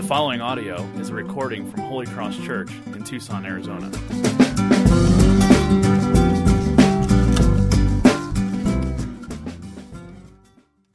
The 0.00 0.06
following 0.06 0.40
audio 0.40 0.82
is 0.98 1.10
a 1.10 1.14
recording 1.14 1.70
from 1.70 1.80
Holy 1.80 2.06
Cross 2.06 2.38
Church 2.38 2.70
in 2.86 3.04
Tucson, 3.04 3.44
Arizona. 3.44 3.90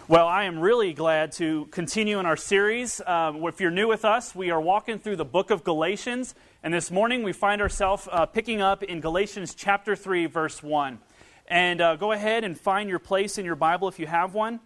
Well, 0.08 0.28
I 0.28 0.46
am 0.46 0.58
really 0.58 0.94
glad 0.94 1.34
to 1.34 1.66
continue 1.66 2.18
in 2.18 2.26
our 2.26 2.36
series. 2.36 3.00
Um, 3.06 3.46
if 3.46 3.62
you're 3.62 3.70
new 3.70 3.88
with 3.88 4.06
us, 4.06 4.34
we 4.34 4.50
are 4.50 4.60
walking 4.60 4.98
through 4.98 5.18
the 5.18 5.24
book 5.24 5.52
of 5.52 5.64
Galatians, 5.64 6.34
and 6.64 6.74
this 6.74 6.90
morning 6.90 7.22
we 7.22 7.32
find 7.32 7.62
ourselves 7.62 8.10
uh, 8.12 8.26
picking 8.26 8.60
up 8.60 8.82
in 8.82 9.02
Galatians 9.02 9.54
chapter 9.54 9.96
3, 9.96 10.26
verse 10.26 10.64
1. 10.64 10.98
And 11.46 11.80
uh, 11.80 11.96
go 11.96 12.12
ahead 12.12 12.44
and 12.44 12.60
find 12.60 12.90
your 12.90 12.98
place 12.98 13.38
in 13.38 13.46
your 13.46 13.56
Bible 13.56 13.88
if 13.88 14.00
you 14.00 14.08
have 14.08 14.34
one. 14.34 14.62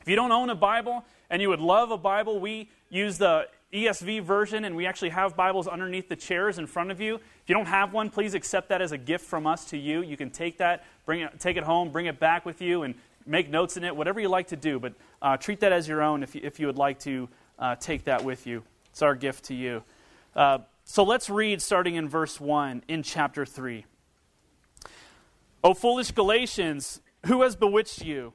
If 0.00 0.08
you 0.08 0.16
don't 0.16 0.32
own 0.32 0.48
a 0.48 0.54
Bible 0.54 1.04
and 1.32 1.40
you 1.40 1.48
would 1.48 1.60
love 1.60 1.90
a 1.90 1.96
Bible, 1.96 2.38
we 2.38 2.68
use 2.90 3.16
the 3.16 3.48
ESV 3.72 4.22
version, 4.22 4.66
and 4.66 4.76
we 4.76 4.84
actually 4.84 5.08
have 5.08 5.34
Bibles 5.34 5.66
underneath 5.66 6.10
the 6.10 6.14
chairs 6.14 6.58
in 6.58 6.66
front 6.66 6.90
of 6.90 7.00
you. 7.00 7.14
If 7.14 7.48
you 7.48 7.54
don't 7.54 7.66
have 7.66 7.94
one, 7.94 8.10
please 8.10 8.34
accept 8.34 8.68
that 8.68 8.82
as 8.82 8.92
a 8.92 8.98
gift 8.98 9.24
from 9.24 9.46
us 9.46 9.64
to 9.70 9.78
you. 9.78 10.02
You 10.02 10.18
can 10.18 10.28
take 10.28 10.58
that, 10.58 10.84
bring 11.06 11.22
it, 11.22 11.40
take 11.40 11.56
it 11.56 11.64
home, 11.64 11.90
bring 11.90 12.04
it 12.04 12.20
back 12.20 12.44
with 12.44 12.60
you, 12.60 12.82
and 12.82 12.94
make 13.24 13.48
notes 13.48 13.78
in 13.78 13.82
it, 13.82 13.96
whatever 13.96 14.20
you 14.20 14.28
like 14.28 14.48
to 14.48 14.56
do. 14.56 14.78
But 14.78 14.92
uh, 15.22 15.38
treat 15.38 15.60
that 15.60 15.72
as 15.72 15.88
your 15.88 16.02
own 16.02 16.22
if 16.22 16.34
you, 16.34 16.42
if 16.44 16.60
you 16.60 16.66
would 16.66 16.76
like 16.76 16.98
to 17.00 17.30
uh, 17.58 17.76
take 17.76 18.04
that 18.04 18.22
with 18.22 18.46
you. 18.46 18.62
It's 18.90 19.00
our 19.00 19.14
gift 19.14 19.44
to 19.44 19.54
you. 19.54 19.82
Uh, 20.36 20.58
so 20.84 21.02
let's 21.02 21.30
read 21.30 21.62
starting 21.62 21.94
in 21.94 22.10
verse 22.10 22.38
1 22.38 22.82
in 22.88 23.02
chapter 23.02 23.46
3. 23.46 23.86
O 25.64 25.72
foolish 25.72 26.10
Galatians, 26.10 27.00
who 27.24 27.40
has 27.40 27.56
bewitched 27.56 28.04
you? 28.04 28.34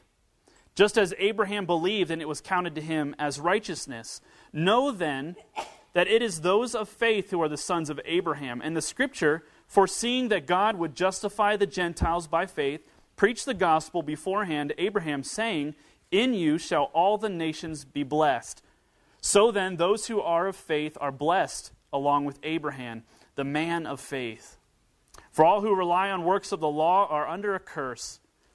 Just 0.75 0.97
as 0.97 1.13
Abraham 1.17 1.65
believed 1.65 2.11
and 2.11 2.21
it 2.21 2.27
was 2.27 2.41
counted 2.41 2.75
to 2.75 2.81
him 2.81 3.15
as 3.19 3.39
righteousness. 3.39 4.21
Know 4.53 4.91
then 4.91 5.35
that 5.93 6.07
it 6.07 6.21
is 6.21 6.41
those 6.41 6.73
of 6.73 6.87
faith 6.87 7.31
who 7.31 7.41
are 7.41 7.49
the 7.49 7.57
sons 7.57 7.89
of 7.89 7.99
Abraham. 8.05 8.61
And 8.61 8.75
the 8.75 8.81
Scripture, 8.81 9.43
foreseeing 9.67 10.29
that 10.29 10.47
God 10.47 10.77
would 10.77 10.95
justify 10.95 11.57
the 11.57 11.67
Gentiles 11.67 12.27
by 12.27 12.45
faith, 12.45 12.87
preached 13.15 13.45
the 13.45 13.53
gospel 13.53 14.01
beforehand 14.01 14.69
to 14.69 14.81
Abraham, 14.81 15.23
saying, 15.23 15.75
In 16.09 16.33
you 16.33 16.57
shall 16.57 16.85
all 16.93 17.17
the 17.17 17.29
nations 17.29 17.83
be 17.83 18.03
blessed. 18.03 18.63
So 19.19 19.51
then, 19.51 19.75
those 19.75 20.07
who 20.07 20.21
are 20.21 20.47
of 20.47 20.55
faith 20.55 20.97
are 20.99 21.11
blessed 21.11 21.71
along 21.93 22.25
with 22.25 22.39
Abraham, 22.41 23.03
the 23.35 23.43
man 23.43 23.85
of 23.85 23.99
faith. 23.99 24.57
For 25.31 25.45
all 25.45 25.61
who 25.61 25.75
rely 25.75 26.09
on 26.09 26.23
works 26.23 26.51
of 26.51 26.59
the 26.59 26.69
law 26.69 27.05
are 27.07 27.27
under 27.27 27.53
a 27.53 27.59
curse. 27.59 28.20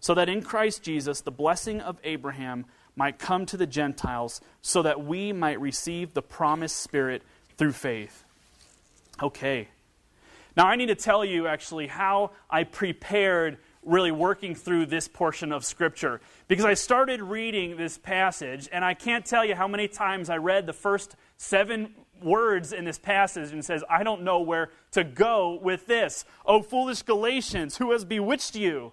So 0.00 0.14
that 0.14 0.28
in 0.28 0.42
Christ 0.42 0.82
Jesus 0.82 1.20
the 1.20 1.30
blessing 1.30 1.80
of 1.80 1.98
Abraham 2.02 2.64
might 2.96 3.18
come 3.18 3.46
to 3.46 3.56
the 3.56 3.66
Gentiles, 3.66 4.40
so 4.60 4.82
that 4.82 5.04
we 5.04 5.32
might 5.32 5.60
receive 5.60 6.12
the 6.12 6.22
promised 6.22 6.76
Spirit 6.76 7.22
through 7.56 7.72
faith. 7.72 8.24
Okay. 9.22 9.68
Now, 10.56 10.66
I 10.66 10.76
need 10.76 10.86
to 10.86 10.94
tell 10.94 11.24
you 11.24 11.46
actually 11.46 11.86
how 11.86 12.32
I 12.50 12.64
prepared 12.64 13.58
really 13.82 14.10
working 14.10 14.54
through 14.54 14.86
this 14.86 15.08
portion 15.08 15.52
of 15.52 15.64
Scripture. 15.64 16.20
Because 16.48 16.64
I 16.64 16.74
started 16.74 17.22
reading 17.22 17.76
this 17.76 17.96
passage, 17.96 18.68
and 18.72 18.84
I 18.84 18.94
can't 18.94 19.24
tell 19.24 19.44
you 19.44 19.54
how 19.54 19.68
many 19.68 19.88
times 19.88 20.28
I 20.28 20.36
read 20.36 20.66
the 20.66 20.72
first 20.72 21.16
seven 21.38 21.94
words 22.22 22.72
in 22.72 22.84
this 22.84 22.98
passage 22.98 23.52
and 23.52 23.64
says, 23.64 23.82
I 23.88 24.02
don't 24.02 24.22
know 24.22 24.40
where 24.40 24.70
to 24.92 25.04
go 25.04 25.58
with 25.62 25.86
this. 25.86 26.24
Oh, 26.44 26.60
foolish 26.60 27.02
Galatians, 27.02 27.78
who 27.78 27.92
has 27.92 28.04
bewitched 28.04 28.56
you? 28.56 28.92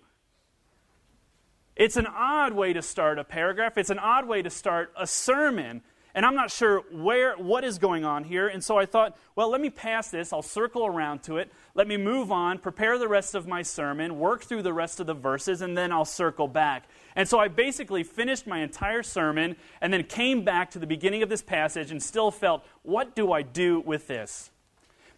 It's 1.77 1.95
an 1.95 2.07
odd 2.07 2.53
way 2.53 2.73
to 2.73 2.81
start 2.81 3.19
a 3.19 3.23
paragraph. 3.23 3.77
It's 3.77 3.89
an 3.89 3.99
odd 3.99 4.27
way 4.27 4.41
to 4.41 4.49
start 4.49 4.91
a 4.97 5.07
sermon 5.07 5.81
and 6.17 6.25
I'm 6.25 6.33
not 6.33 6.49
sure 6.49 6.83
where 6.91 7.35
what 7.35 7.63
is 7.63 7.77
going 7.77 8.03
on 8.03 8.23
here. 8.23 8.47
And 8.47 8.63
so 8.63 8.75
I 8.75 8.87
thought, 8.87 9.15
well, 9.35 9.51
let 9.51 9.61
me 9.61 9.69
pass 9.69 10.09
this. 10.09 10.33
I'll 10.33 10.41
circle 10.41 10.83
around 10.83 11.21
to 11.25 11.37
it. 11.37 11.51
Let 11.75 11.87
me 11.87 11.95
move 11.95 12.31
on, 12.31 12.57
prepare 12.57 12.97
the 12.97 13.07
rest 13.07 13.35
of 13.35 13.47
my 13.47 13.61
sermon, 13.61 14.17
work 14.17 14.43
through 14.43 14.63
the 14.63 14.73
rest 14.73 14.99
of 14.99 15.05
the 15.05 15.13
verses, 15.13 15.61
and 15.61 15.77
then 15.77 15.91
I'll 15.91 16.05
circle 16.05 16.47
back. 16.47 16.85
And 17.15 17.29
so 17.29 17.37
I 17.37 17.49
basically 17.49 18.01
finished 18.01 18.47
my 18.47 18.61
entire 18.61 19.03
sermon 19.03 19.57
and 19.79 19.93
then 19.93 20.05
came 20.05 20.43
back 20.43 20.71
to 20.71 20.79
the 20.79 20.87
beginning 20.87 21.21
of 21.21 21.29
this 21.29 21.43
passage 21.43 21.91
and 21.91 22.01
still 22.01 22.31
felt, 22.31 22.65
what 22.81 23.15
do 23.15 23.31
I 23.31 23.43
do 23.43 23.81
with 23.81 24.07
this? 24.07 24.49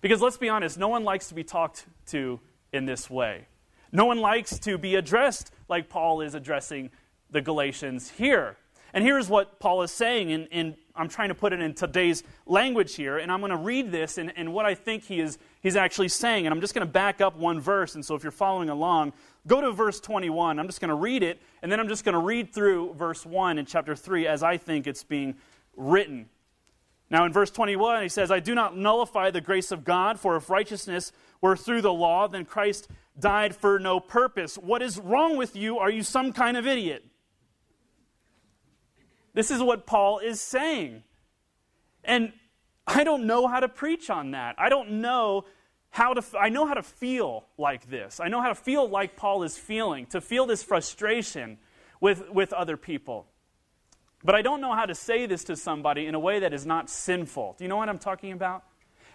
Because 0.01 0.21
let's 0.21 0.35
be 0.35 0.49
honest, 0.49 0.77
no 0.77 0.89
one 0.89 1.05
likes 1.05 1.29
to 1.29 1.33
be 1.33 1.45
talked 1.45 1.85
to 2.07 2.41
in 2.73 2.83
this 2.83 3.09
way. 3.09 3.47
No 3.91 4.05
one 4.05 4.19
likes 4.19 4.59
to 4.59 4.77
be 4.77 4.95
addressed 4.95 5.51
like 5.67 5.89
Paul 5.89 6.21
is 6.21 6.35
addressing 6.35 6.91
the 7.31 7.41
Galatians 7.41 8.09
here. 8.11 8.57
And 8.93 9.03
here's 9.03 9.29
what 9.29 9.59
Paul 9.59 9.83
is 9.83 9.91
saying, 9.91 10.31
and, 10.31 10.47
and 10.51 10.75
I'm 10.95 11.09
trying 11.09 11.29
to 11.29 11.35
put 11.35 11.53
it 11.53 11.61
in 11.61 11.73
today's 11.75 12.23
language 12.47 12.95
here, 12.95 13.19
and 13.19 13.31
I'm 13.31 13.39
going 13.39 13.51
to 13.51 13.57
read 13.57 13.91
this 13.91 14.17
and, 14.17 14.33
and 14.35 14.51
what 14.51 14.65
I 14.65 14.73
think 14.73 15.03
he 15.03 15.19
is 15.19 15.37
he's 15.61 15.75
actually 15.75 16.07
saying. 16.07 16.47
And 16.47 16.53
I'm 16.53 16.59
just 16.59 16.73
going 16.73 16.85
to 16.85 16.91
back 16.91 17.21
up 17.21 17.37
one 17.37 17.59
verse, 17.59 17.95
and 17.95 18.03
so 18.03 18.15
if 18.15 18.23
you're 18.23 18.31
following 18.31 18.69
along, 18.69 19.13
go 19.45 19.61
to 19.61 19.71
verse 19.71 19.99
21. 19.99 20.59
I'm 20.59 20.67
just 20.67 20.81
going 20.81 20.89
to 20.89 20.95
read 20.95 21.21
it, 21.21 21.39
and 21.61 21.71
then 21.71 21.79
I'm 21.79 21.87
just 21.87 22.03
going 22.03 22.13
to 22.13 22.19
read 22.19 22.51
through 22.51 22.95
verse 22.95 23.25
1 23.25 23.59
in 23.59 23.65
chapter 23.65 23.95
3 23.95 24.25
as 24.27 24.41
I 24.41 24.57
think 24.57 24.87
it's 24.87 25.03
being 25.03 25.35
written. 25.77 26.27
Now, 27.11 27.25
in 27.25 27.33
verse 27.33 27.49
21, 27.49 28.03
he 28.03 28.09
says, 28.09 28.29
I 28.29 28.39
do 28.39 28.53
not 28.53 28.77
nullify 28.77 29.31
the 29.31 29.41
grace 29.41 29.71
of 29.71 29.83
God, 29.83 30.19
for 30.19 30.35
if 30.35 30.49
righteousness 30.49 31.11
were 31.41 31.55
through 31.55 31.81
the 31.81 31.93
law, 31.93 32.27
then 32.27 32.45
Christ 32.45 32.87
died 33.19 33.55
for 33.55 33.79
no 33.79 33.99
purpose. 33.99 34.55
What 34.55 34.81
is 34.81 34.97
wrong 34.97 35.37
with 35.37 35.55
you? 35.55 35.77
Are 35.77 35.89
you 35.89 36.03
some 36.03 36.33
kind 36.33 36.57
of 36.57 36.65
idiot? 36.65 37.05
This 39.33 39.51
is 39.51 39.61
what 39.61 39.85
Paul 39.85 40.19
is 40.19 40.41
saying. 40.41 41.03
And 42.03 42.33
I 42.87 43.03
don't 43.03 43.25
know 43.25 43.47
how 43.47 43.59
to 43.59 43.69
preach 43.69 44.09
on 44.09 44.31
that. 44.31 44.55
I 44.57 44.69
don't 44.69 45.01
know 45.01 45.45
how 45.91 46.13
to, 46.13 46.23
I 46.37 46.49
know 46.49 46.65
how 46.65 46.73
to 46.73 46.83
feel 46.83 47.45
like 47.57 47.89
this. 47.89 48.19
I 48.19 48.27
know 48.27 48.41
how 48.41 48.49
to 48.49 48.55
feel 48.55 48.87
like 48.87 49.15
Paul 49.15 49.43
is 49.43 49.57
feeling, 49.57 50.05
to 50.07 50.21
feel 50.21 50.45
this 50.45 50.63
frustration 50.63 51.57
with, 51.99 52.29
with 52.29 52.53
other 52.53 52.77
people. 52.77 53.27
But 54.23 54.35
I 54.35 54.41
don't 54.41 54.61
know 54.61 54.73
how 54.73 54.85
to 54.85 54.95
say 54.95 55.25
this 55.25 55.43
to 55.45 55.55
somebody 55.55 56.05
in 56.05 56.15
a 56.15 56.19
way 56.19 56.39
that 56.39 56.53
is 56.53 56.65
not 56.65 56.89
sinful. 56.89 57.55
Do 57.57 57.63
you 57.63 57.69
know 57.69 57.77
what 57.77 57.89
I'm 57.89 57.99
talking 57.99 58.31
about? 58.31 58.63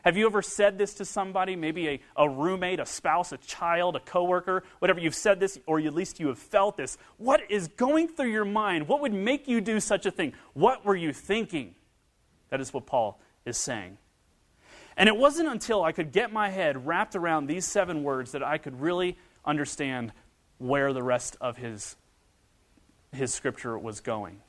Have 0.05 0.19
you 0.19 0.27
ever 0.27 0.43
said 0.43 0.77
this 0.77 0.93
to 0.95 1.07
somebody, 1.07 1.57
maybe 1.57 1.89
a, 1.89 2.01
a 2.15 2.29
roommate, 2.29 2.79
a 2.79 2.85
spouse, 2.85 3.33
a 3.33 3.39
child, 3.39 3.97
a 3.97 4.01
coworker, 4.01 4.63
whatever? 4.79 5.01
You've 5.01 5.15
said 5.15 5.41
this, 5.41 5.59
or 5.67 5.81
at 5.81 5.95
least 5.95 6.21
you 6.21 6.29
have 6.29 6.39
felt 6.39 6.77
this. 6.77 6.99
What 7.17 7.51
is 7.51 7.69
going 7.69 8.09
through 8.09 8.31
your 8.31 8.45
mind? 8.45 8.87
What 8.87 9.01
would 9.01 9.15
make 9.15 9.49
you 9.49 9.63
do 9.63 9.81
such 9.81 10.05
a 10.05 10.11
thing? 10.11 10.35
What 10.53 10.85
were 10.85 10.95
you 10.95 11.15
thinking? 11.15 11.75
That 12.51 12.61
is 12.61 12.71
what 12.75 12.85
Paul 12.85 13.19
is 13.47 13.57
saying. 13.57 13.97
And 14.95 15.09
it 15.09 15.17
wasn't 15.17 15.49
until 15.49 15.83
I 15.83 15.93
could 15.93 16.13
get 16.13 16.31
my 16.31 16.51
head 16.51 16.87
wrapped 16.87 17.17
around 17.17 17.47
these 17.47 17.67
seven 17.67 18.03
words 18.03 18.33
that 18.33 18.43
I 18.43 18.59
could 18.59 18.83
really 18.83 19.17
understand 19.43 20.13
where 20.59 20.93
the 20.93 21.03
rest 21.03 21.39
of 21.41 21.57
his, 21.57 21.97
his 23.11 23.33
scripture 23.33 23.79
was 23.79 24.01
going. 24.01 24.43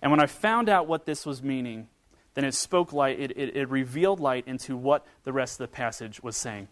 And 0.00 0.10
when 0.10 0.20
I 0.20 0.26
found 0.26 0.70
out 0.70 0.88
what 0.88 1.04
this 1.04 1.26
was 1.26 1.42
meaning, 1.42 1.88
then 2.36 2.44
it 2.44 2.54
spoke 2.54 2.92
light, 2.92 3.18
it, 3.18 3.32
it, 3.36 3.56
it, 3.56 3.68
revealed 3.68 4.20
light 4.20 4.46
into 4.46 4.76
what 4.76 5.04
the 5.24 5.32
rest 5.32 5.54
of 5.54 5.68
the 5.68 5.74
passage 5.74 6.22
was 6.22 6.36
saying. 6.36 6.68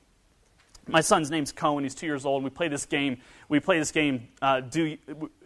My 0.86 1.00
son's 1.00 1.30
name's 1.30 1.50
Cohen. 1.50 1.84
He's 1.84 1.94
two 1.94 2.06
years 2.06 2.26
old. 2.26 2.42
And 2.42 2.44
we 2.44 2.50
play 2.50 2.68
this 2.68 2.84
game. 2.84 3.18
We 3.48 3.58
play 3.58 3.78
this 3.78 3.90
game, 3.90 4.28
uh, 4.42 4.60
do, 4.60 4.98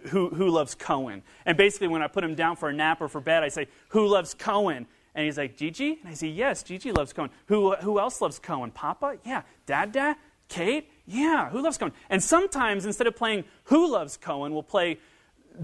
who, 0.09 0.31
who 0.31 0.51
Loves 0.51 0.75
Cohen? 0.75 1.23
And 1.47 1.57
basically, 1.57 1.89
when 1.89 2.03
I 2.03 2.09
put 2.09 2.25
him 2.25 2.35
down 2.35 2.57
for 2.57 2.69
a 2.69 2.73
nap 2.73 3.01
or 3.01 3.09
for 3.09 3.21
bed, 3.21 3.45
I 3.45 3.49
say, 3.49 3.69
Who 3.91 4.09
loves 4.09 4.35
Cohen? 4.35 4.87
And 5.15 5.25
he's 5.25 5.39
like, 5.39 5.57
Gigi? 5.57 5.99
And 6.01 6.11
I 6.11 6.15
say, 6.15 6.29
Yes, 6.29 6.63
Gigi 6.65 6.91
loves 6.91 7.13
Cohen. 7.13 7.31
Who, 7.47 7.77
who 7.77 8.01
else 8.01 8.21
loves 8.21 8.39
Cohen? 8.39 8.73
Papa? 8.73 9.19
Yeah. 9.25 9.43
Dad, 9.67 9.93
Dad? 9.93 10.17
Kate? 10.49 10.91
Yeah. 11.07 11.51
Who 11.51 11.63
loves 11.63 11.79
Cohen? 11.79 11.93
And 12.11 12.23
sometimes 12.23 12.85
instead 12.85 13.07
of 13.07 13.15
playing 13.15 13.45
Who 13.65 13.91
Loves 13.91 14.17
Cohen, 14.17 14.53
we'll 14.53 14.63
play 14.63 14.99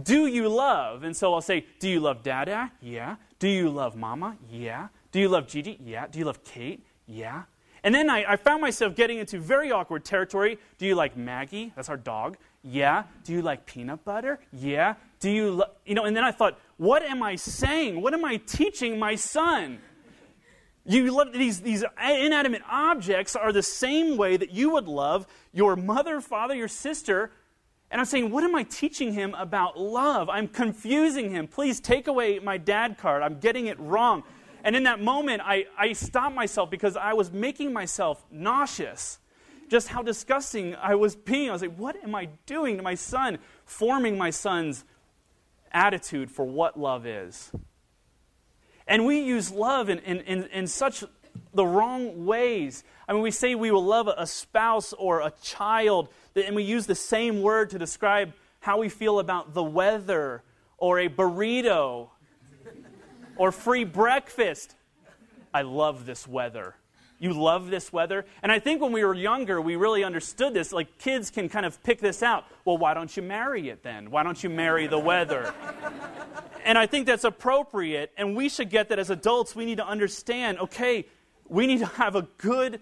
Do 0.02 0.26
You 0.26 0.48
Love? 0.48 1.02
And 1.02 1.16
so 1.16 1.34
I'll 1.34 1.40
say, 1.40 1.66
Do 1.80 1.88
you 1.88 2.00
love 2.00 2.22
Dada? 2.22 2.70
Yeah. 2.80 3.16
Do 3.44 3.50
you 3.50 3.68
love 3.68 3.94
Mama? 3.94 4.38
Yeah. 4.50 4.88
Do 5.12 5.20
you 5.20 5.28
love 5.28 5.46
Gigi? 5.46 5.78
Yeah. 5.84 6.06
Do 6.06 6.18
you 6.18 6.24
love 6.24 6.42
Kate? 6.44 6.82
Yeah. 7.06 7.42
And 7.82 7.94
then 7.94 8.08
I, 8.08 8.24
I, 8.26 8.36
found 8.36 8.62
myself 8.62 8.96
getting 8.96 9.18
into 9.18 9.38
very 9.38 9.70
awkward 9.70 10.02
territory. 10.02 10.56
Do 10.78 10.86
you 10.86 10.94
like 10.94 11.14
Maggie? 11.14 11.70
That's 11.76 11.90
our 11.90 11.98
dog. 11.98 12.38
Yeah. 12.62 13.02
Do 13.24 13.34
you 13.34 13.42
like 13.42 13.66
peanut 13.66 14.02
butter? 14.02 14.40
Yeah. 14.50 14.94
Do 15.20 15.28
you, 15.28 15.50
lo-? 15.50 15.66
you 15.84 15.94
know? 15.94 16.06
And 16.06 16.16
then 16.16 16.24
I 16.24 16.30
thought, 16.30 16.58
what 16.78 17.02
am 17.02 17.22
I 17.22 17.36
saying? 17.36 18.00
What 18.00 18.14
am 18.14 18.24
I 18.24 18.38
teaching 18.38 18.98
my 18.98 19.14
son? 19.14 19.78
You 20.86 21.10
love 21.10 21.34
these, 21.34 21.60
these 21.60 21.84
inanimate 22.02 22.62
objects 22.66 23.36
are 23.36 23.52
the 23.52 23.62
same 23.62 24.16
way 24.16 24.38
that 24.38 24.52
you 24.52 24.70
would 24.70 24.88
love 24.88 25.26
your 25.52 25.76
mother, 25.76 26.22
father, 26.22 26.54
your 26.54 26.68
sister. 26.68 27.30
And 27.90 28.00
I'm 28.00 28.06
saying, 28.06 28.30
what 28.30 28.42
am 28.42 28.54
I 28.54 28.64
teaching 28.64 29.12
him 29.12 29.34
about 29.34 29.78
love? 29.78 30.28
I'm 30.28 30.48
confusing 30.48 31.30
him. 31.30 31.46
Please 31.46 31.80
take 31.80 32.08
away 32.08 32.38
my 32.38 32.58
dad 32.58 32.98
card. 32.98 33.22
I'm 33.22 33.38
getting 33.38 33.66
it 33.66 33.78
wrong. 33.78 34.24
And 34.64 34.74
in 34.74 34.84
that 34.84 35.00
moment, 35.00 35.42
I, 35.44 35.66
I 35.78 35.92
stopped 35.92 36.34
myself 36.34 36.70
because 36.70 36.96
I 36.96 37.12
was 37.12 37.30
making 37.30 37.72
myself 37.72 38.24
nauseous. 38.30 39.18
Just 39.68 39.88
how 39.88 40.02
disgusting 40.02 40.74
I 40.76 40.94
was 40.94 41.14
being. 41.14 41.50
I 41.50 41.52
was 41.52 41.62
like, 41.62 41.76
what 41.76 42.02
am 42.02 42.14
I 42.14 42.30
doing 42.46 42.78
to 42.78 42.82
my 42.82 42.94
son? 42.94 43.38
Forming 43.64 44.18
my 44.18 44.30
son's 44.30 44.84
attitude 45.70 46.30
for 46.30 46.44
what 46.44 46.78
love 46.78 47.06
is. 47.06 47.52
And 48.86 49.06
we 49.06 49.20
use 49.20 49.50
love 49.50 49.88
in, 49.88 49.98
in, 50.00 50.20
in, 50.20 50.44
in 50.44 50.66
such 50.66 51.04
the 51.54 51.66
wrong 51.66 52.26
ways. 52.26 52.84
I 53.08 53.12
mean, 53.12 53.22
we 53.22 53.30
say 53.30 53.54
we 53.54 53.70
will 53.70 53.84
love 53.84 54.08
a 54.08 54.26
spouse 54.26 54.92
or 54.92 55.20
a 55.20 55.32
child, 55.42 56.08
and 56.34 56.54
we 56.56 56.62
use 56.62 56.86
the 56.86 56.94
same 56.94 57.42
word 57.42 57.70
to 57.70 57.78
describe 57.78 58.32
how 58.60 58.78
we 58.78 58.88
feel 58.88 59.18
about 59.18 59.54
the 59.54 59.62
weather 59.62 60.42
or 60.78 60.98
a 60.98 61.08
burrito 61.08 62.08
or 63.36 63.52
free 63.52 63.84
breakfast. 63.84 64.74
I 65.52 65.62
love 65.62 66.06
this 66.06 66.26
weather. 66.26 66.74
You 67.18 67.32
love 67.32 67.70
this 67.70 67.92
weather? 67.92 68.26
And 68.42 68.50
I 68.50 68.58
think 68.58 68.82
when 68.82 68.92
we 68.92 69.04
were 69.04 69.14
younger, 69.14 69.60
we 69.60 69.76
really 69.76 70.02
understood 70.02 70.52
this. 70.52 70.72
Like 70.72 70.98
kids 70.98 71.30
can 71.30 71.48
kind 71.48 71.64
of 71.64 71.82
pick 71.82 72.00
this 72.00 72.22
out. 72.22 72.44
Well, 72.64 72.76
why 72.76 72.92
don't 72.92 73.16
you 73.16 73.22
marry 73.22 73.68
it 73.68 73.82
then? 73.82 74.10
Why 74.10 74.22
don't 74.22 74.42
you 74.42 74.50
marry 74.50 74.86
the 74.88 74.98
weather? 74.98 75.54
and 76.64 76.76
I 76.76 76.86
think 76.86 77.06
that's 77.06 77.24
appropriate. 77.24 78.12
And 78.16 78.36
we 78.36 78.48
should 78.48 78.68
get 78.68 78.88
that 78.88 78.98
as 78.98 79.10
adults. 79.10 79.54
We 79.54 79.64
need 79.64 79.78
to 79.78 79.86
understand 79.86 80.58
okay, 80.58 81.06
we 81.48 81.66
need 81.66 81.80
to 81.80 81.86
have 81.86 82.16
a 82.16 82.22
good, 82.38 82.80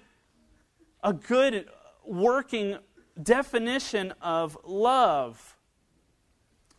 a 1.03 1.13
good 1.13 1.69
working 2.05 2.79
definition 3.21 4.13
of 4.21 4.57
love. 4.65 5.57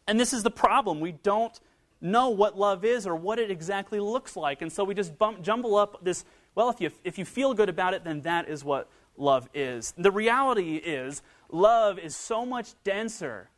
And 0.08 0.20
this 0.20 0.34
is 0.34 0.44
the 0.44 0.52
problem. 0.52 1.00
We 1.00 1.14
don't 1.14 1.58
know 2.02 2.30
what 2.30 2.58
love 2.58 2.84
is 2.84 3.08
or 3.08 3.16
what 3.16 3.40
it 3.40 3.50
exactly 3.50 4.00
looks 4.00 4.36
like. 4.36 4.62
And 4.62 4.72
so 4.72 4.84
we 4.84 4.94
just 4.94 5.18
bump, 5.18 5.42
jumble 5.42 5.76
up 5.76 6.04
this, 6.04 6.26
well, 6.56 6.70
if 6.70 6.82
you, 6.82 6.92
if 7.04 7.18
you 7.18 7.26
feel 7.26 7.54
good 7.54 7.70
about 7.70 7.94
it, 7.94 8.04
then 8.04 8.22
that 8.22 8.50
is 8.50 8.64
what 8.64 8.90
love 9.18 9.50
is. 9.54 9.94
The 9.98 10.12
reality 10.12 10.76
is, 10.76 11.22
love 11.50 11.98
is 11.98 12.16
so 12.16 12.46
much 12.46 12.74
denser, 12.84 13.50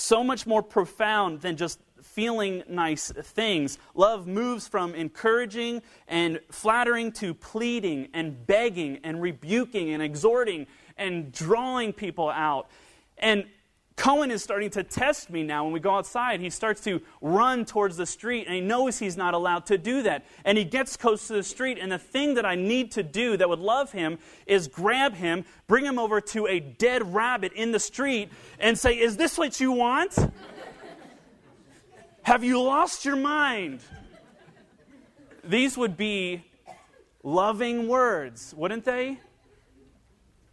so 0.00 0.24
much 0.24 0.46
more 0.46 0.62
profound 0.62 1.40
than 1.42 1.56
just 1.56 1.80
feeling 2.02 2.62
nice 2.68 3.12
things. 3.12 3.78
Love 3.94 4.26
moves 4.26 4.66
from 4.66 4.94
encouraging 4.94 5.82
and 6.08 6.40
flattering 6.50 7.12
to 7.12 7.34
pleading 7.34 8.08
and 8.14 8.46
begging 8.46 8.98
and 9.04 9.20
rebuking 9.20 9.90
and 9.90 10.02
exhorting 10.02 10.66
and 10.96 11.32
drawing 11.32 11.92
people 11.92 12.30
out. 12.30 12.70
And 13.18 13.44
Cohen 14.00 14.30
is 14.30 14.42
starting 14.42 14.70
to 14.70 14.82
test 14.82 15.28
me 15.28 15.42
now 15.42 15.64
when 15.64 15.74
we 15.74 15.78
go 15.78 15.94
outside. 15.94 16.40
He 16.40 16.48
starts 16.48 16.80
to 16.84 17.02
run 17.20 17.66
towards 17.66 17.98
the 17.98 18.06
street, 18.06 18.46
and 18.46 18.54
he 18.54 18.62
knows 18.62 18.98
he's 18.98 19.18
not 19.18 19.34
allowed 19.34 19.66
to 19.66 19.76
do 19.76 20.02
that. 20.04 20.24
And 20.42 20.56
he 20.56 20.64
gets 20.64 20.96
close 20.96 21.26
to 21.26 21.34
the 21.34 21.42
street, 21.42 21.76
and 21.78 21.92
the 21.92 21.98
thing 21.98 22.32
that 22.36 22.46
I 22.46 22.54
need 22.54 22.92
to 22.92 23.02
do 23.02 23.36
that 23.36 23.46
would 23.46 23.58
love 23.58 23.92
him 23.92 24.18
is 24.46 24.68
grab 24.68 25.12
him, 25.12 25.44
bring 25.66 25.84
him 25.84 25.98
over 25.98 26.18
to 26.18 26.46
a 26.46 26.60
dead 26.60 27.12
rabbit 27.12 27.52
in 27.52 27.72
the 27.72 27.78
street, 27.78 28.30
and 28.58 28.78
say, 28.78 28.98
Is 28.98 29.18
this 29.18 29.36
what 29.36 29.60
you 29.60 29.70
want? 29.70 30.16
Have 32.22 32.42
you 32.42 32.62
lost 32.62 33.04
your 33.04 33.16
mind? 33.16 33.80
These 35.44 35.76
would 35.76 35.98
be 35.98 36.42
loving 37.22 37.86
words, 37.86 38.54
wouldn't 38.56 38.86
they? 38.86 39.18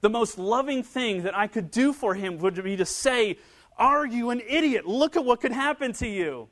The 0.02 0.10
most 0.10 0.38
loving 0.38 0.84
thing 0.84 1.24
that 1.24 1.36
I 1.36 1.48
could 1.48 1.72
do 1.72 1.94
for 1.94 2.14
him 2.14 2.38
would 2.40 2.62
be 2.64 2.78
to 2.78 2.86
say, 2.86 3.38
Are 3.78 4.06
you 4.06 4.30
an 4.30 4.42
idiot? 4.48 4.88
Look 4.88 5.16
at 5.16 5.26
what 5.26 5.42
could 5.42 5.52
happen 5.52 5.94
to 5.94 6.08
you. 6.08 6.50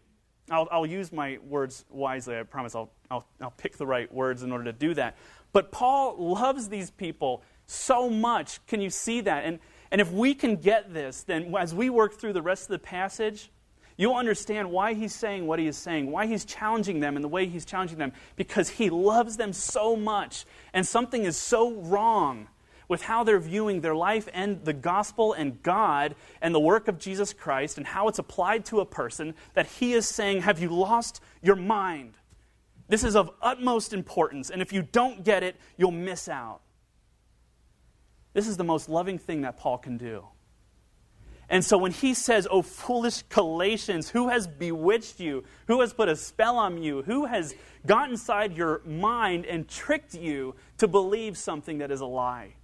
I'll, 0.50 0.68
I'll 0.72 0.86
use 0.86 1.12
my 1.12 1.40
words 1.44 1.86
wisely. 1.90 2.38
I 2.38 2.44
promise 2.44 2.76
I'll, 2.76 2.92
I'll, 3.10 3.26
I'll 3.42 3.52
pick 3.52 3.78
the 3.78 3.88
right 3.88 4.12
words 4.14 4.44
in 4.44 4.52
order 4.52 4.66
to 4.66 4.74
do 4.74 4.94
that. 4.94 5.18
But 5.54 5.72
Paul 5.72 6.16
loves 6.18 6.70
these 6.70 6.92
people 6.92 7.44
so 7.66 8.10
much. 8.10 8.64
Can 8.68 8.82
you 8.82 8.90
see 8.90 9.22
that? 9.22 9.46
And, 9.46 9.60
and 9.92 10.02
if 10.02 10.12
we 10.12 10.36
can 10.36 10.58
get 10.58 10.94
this, 10.94 11.24
then 11.24 11.54
as 11.58 11.74
we 11.74 11.90
work 11.90 12.20
through 12.20 12.34
the 12.34 12.42
rest 12.42 12.64
of 12.64 12.70
the 12.70 12.80
passage, 12.80 13.52
you'll 13.98 14.16
understand 14.16 14.70
why 14.70 14.94
he's 14.94 15.16
saying 15.16 15.48
what 15.48 15.58
he 15.58 15.68
is 15.68 15.78
saying, 15.78 16.12
why 16.12 16.28
he's 16.28 16.46
challenging 16.46 17.00
them 17.00 17.16
in 17.16 17.22
the 17.22 17.28
way 17.28 17.48
he's 17.48 17.66
challenging 17.66 17.98
them, 17.98 18.12
because 18.36 18.70
he 18.70 18.90
loves 18.90 19.38
them 19.38 19.54
so 19.54 19.96
much. 19.96 20.46
And 20.74 20.86
something 20.86 21.24
is 21.24 21.38
so 21.38 21.74
wrong 21.74 22.48
with 22.88 23.02
how 23.04 23.24
they're 23.24 23.40
viewing 23.40 23.82
their 23.82 23.96
life 23.96 24.28
and 24.34 24.64
the 24.66 24.74
gospel 24.74 25.34
and 25.34 25.62
God 25.62 26.16
and 26.42 26.54
the 26.54 26.60
work 26.60 26.88
of 26.88 27.00
Jesus 27.00 27.34
Christ 27.34 27.78
and 27.78 27.86
how 27.86 28.08
it's 28.08 28.20
applied 28.20 28.66
to 28.66 28.80
a 28.80 28.86
person 28.86 29.34
that 29.54 29.68
he 29.68 29.94
is 29.94 30.08
saying, 30.08 30.42
Have 30.42 30.60
you 30.60 30.70
lost 30.70 31.22
your 31.42 31.56
mind? 31.56 32.14
This 32.88 33.04
is 33.04 33.16
of 33.16 33.32
utmost 33.42 33.94
importance, 33.94 34.50
and 34.50 34.62
if 34.62 34.72
you 34.72 34.84
don't 34.84 35.24
get 35.24 35.42
it, 35.42 35.56
you'll 35.78 35.92
miss 35.92 36.30
out. 36.30 36.62
This 38.34 38.48
is 38.48 38.58
the 38.58 38.64
most 38.64 38.90
loving 38.90 39.18
thing 39.18 39.42
that 39.42 39.58
Paul 39.58 39.78
can 39.78 39.98
do. 39.98 40.26
And 41.50 41.64
so 41.64 41.78
when 41.78 41.92
he 41.92 42.14
says, 42.14 42.48
Oh, 42.50 42.62
foolish 42.62 43.24
Galatians, 43.24 44.10
who 44.10 44.30
has 44.30 44.48
bewitched 44.48 45.20
you? 45.20 45.44
Who 45.68 45.82
has 45.82 45.94
put 45.94 46.10
a 46.10 46.16
spell 46.16 46.58
on 46.58 46.82
you? 46.82 47.04
Who 47.04 47.26
has 47.26 47.56
got 47.86 48.10
inside 48.10 48.58
your 48.58 48.82
mind 48.86 49.46
and 49.46 49.68
tricked 49.68 50.16
you 50.16 50.56
to 50.78 50.88
believe 50.88 51.38
something 51.38 51.80
that 51.80 51.92
is 51.92 52.02
a 52.02 52.06
lie? 52.06 52.56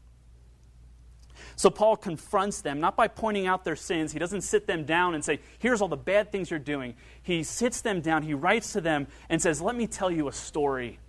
So 1.55 1.69
Paul 1.69 1.95
confronts 1.97 2.61
them, 2.61 2.79
not 2.79 2.95
by 2.95 3.07
pointing 3.07 3.47
out 3.47 3.63
their 3.63 3.75
sins. 3.75 4.11
He 4.11 4.19
doesn't 4.19 4.41
sit 4.41 4.67
them 4.67 4.85
down 4.85 5.15
and 5.15 5.23
say, 5.23 5.39
Here's 5.59 5.81
all 5.81 5.87
the 5.87 5.97
bad 5.97 6.31
things 6.31 6.49
you're 6.49 6.59
doing. 6.59 6.95
He 7.21 7.43
sits 7.43 7.81
them 7.81 8.01
down, 8.01 8.23
he 8.23 8.33
writes 8.33 8.73
to 8.73 8.81
them, 8.81 9.07
and 9.29 9.41
says, 9.41 9.61
Let 9.61 9.75
me 9.75 9.87
tell 9.87 10.11
you 10.11 10.27
a 10.27 10.33
story. 10.33 10.99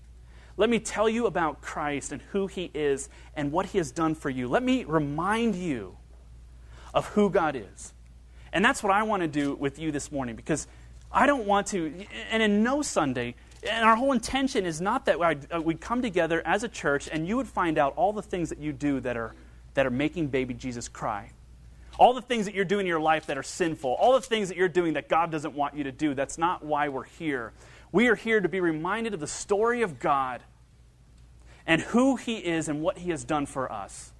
Let 0.57 0.69
me 0.69 0.79
tell 0.79 1.09
you 1.09 1.27
about 1.27 1.61
Christ 1.61 2.13
and 2.13 2.21
who 2.31 2.47
he 2.47 2.71
is 2.75 3.09
and 3.35 3.53
what 3.53 3.67
he 3.67 3.79
has 3.79 3.91
done 3.91 4.15
for 4.15 4.29
you. 4.29 4.49
Let 4.49 4.63
me 4.63 4.85
remind 4.85 5.55
you 5.55 5.97
of 6.93 7.07
who 7.09 7.31
God 7.31 7.57
is. 7.57 7.95
And 8.53 8.65
that's 8.65 8.83
what 8.83 8.93
I 8.93 9.03
want 9.03 9.23
to 9.23 9.29
do 9.29 9.55
with 9.55 9.79
you 9.79 9.91
this 9.93 10.13
morning 10.13 10.37
because 10.37 10.67
I 11.11 11.27
don't 11.27 11.47
want 11.47 11.69
to, 11.69 12.07
and 12.31 12.43
in 12.43 12.63
no 12.63 12.83
Sunday, 12.83 13.35
and 13.69 13.85
our 13.85 13.97
whole 13.97 14.13
intention 14.13 14.67
is 14.67 14.81
not 14.81 15.07
that 15.07 15.21
uh, 15.21 15.61
we'd 15.61 15.81
come 15.81 16.03
together 16.03 16.43
as 16.45 16.65
a 16.65 16.69
church 16.69 17.09
and 17.11 17.27
you 17.27 17.37
would 17.37 17.47
find 17.47 17.79
out 17.79 17.95
all 17.97 18.13
the 18.13 18.23
things 18.23 18.49
that 18.49 18.59
you 18.59 18.73
do 18.73 19.01
that 19.01 19.17
are 19.17 19.35
that 19.75 19.87
are 19.87 19.91
making 19.91 20.29
baby 20.29 20.55
Jesus 20.55 20.89
cry. 20.89 21.31
All 21.99 22.15
the 22.15 22.23
things 22.23 22.47
that 22.47 22.55
you're 22.55 22.65
doing 22.65 22.87
in 22.87 22.89
your 22.89 23.01
life 23.01 23.27
that 23.27 23.37
are 23.37 23.43
sinful, 23.43 23.91
all 23.91 24.15
the 24.15 24.21
things 24.21 24.49
that 24.49 24.57
you're 24.57 24.69
doing 24.69 24.95
that 24.95 25.09
God 25.09 25.31
doesn't 25.31 25.55
want 25.55 25.77
you 25.77 25.85
to 25.85 25.93
do, 25.93 26.15
that's 26.15 26.39
not 26.39 26.65
why 26.65 26.89
we're 26.89 27.05
here. 27.05 27.53
We 27.91 28.09
are 28.09 28.15
here 28.15 28.41
to 28.41 28.49
be 28.49 28.61
reminded 28.61 29.15
of 29.15 29.21
the 29.21 29.27
story 29.27 29.83
of 29.83 29.99
God 29.99 30.43
and 31.67 31.83
who 31.83 32.17
He 32.17 32.39
is 32.39 32.69
and 32.69 32.83
what 32.83 32.99
He 32.99 33.11
has 33.11 33.25
done 33.25 33.47
for 33.47 33.71
us. 33.71 34.13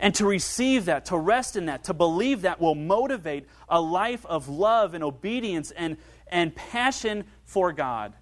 And 0.00 0.14
to 0.16 0.26
receive 0.26 0.84
that, 0.84 1.06
to 1.06 1.16
rest 1.16 1.56
in 1.56 1.66
that, 1.66 1.84
to 1.84 1.94
believe 1.94 2.42
that 2.42 2.60
will 2.60 2.74
motivate 2.74 3.48
a 3.68 3.80
life 3.80 4.24
of 4.26 4.48
love 4.48 4.94
and 4.94 5.02
obedience 5.02 5.70
and, 5.72 5.96
and 6.28 6.54
passion 6.54 7.24
for 7.44 7.72
God. 7.72 8.12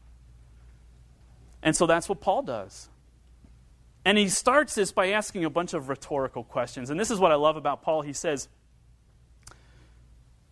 And 1.62 1.76
so 1.76 1.86
that's 1.86 2.08
what 2.08 2.20
Paul 2.20 2.42
does. 2.42 2.88
And 4.06 4.16
he 4.16 4.28
starts 4.28 4.76
this 4.76 4.92
by 4.92 5.08
asking 5.08 5.44
a 5.44 5.50
bunch 5.50 5.74
of 5.74 5.88
rhetorical 5.88 6.44
questions. 6.44 6.90
And 6.90 6.98
this 6.98 7.10
is 7.10 7.18
what 7.18 7.32
I 7.32 7.34
love 7.34 7.56
about 7.56 7.82
Paul. 7.82 8.02
He 8.02 8.12
says, 8.12 8.48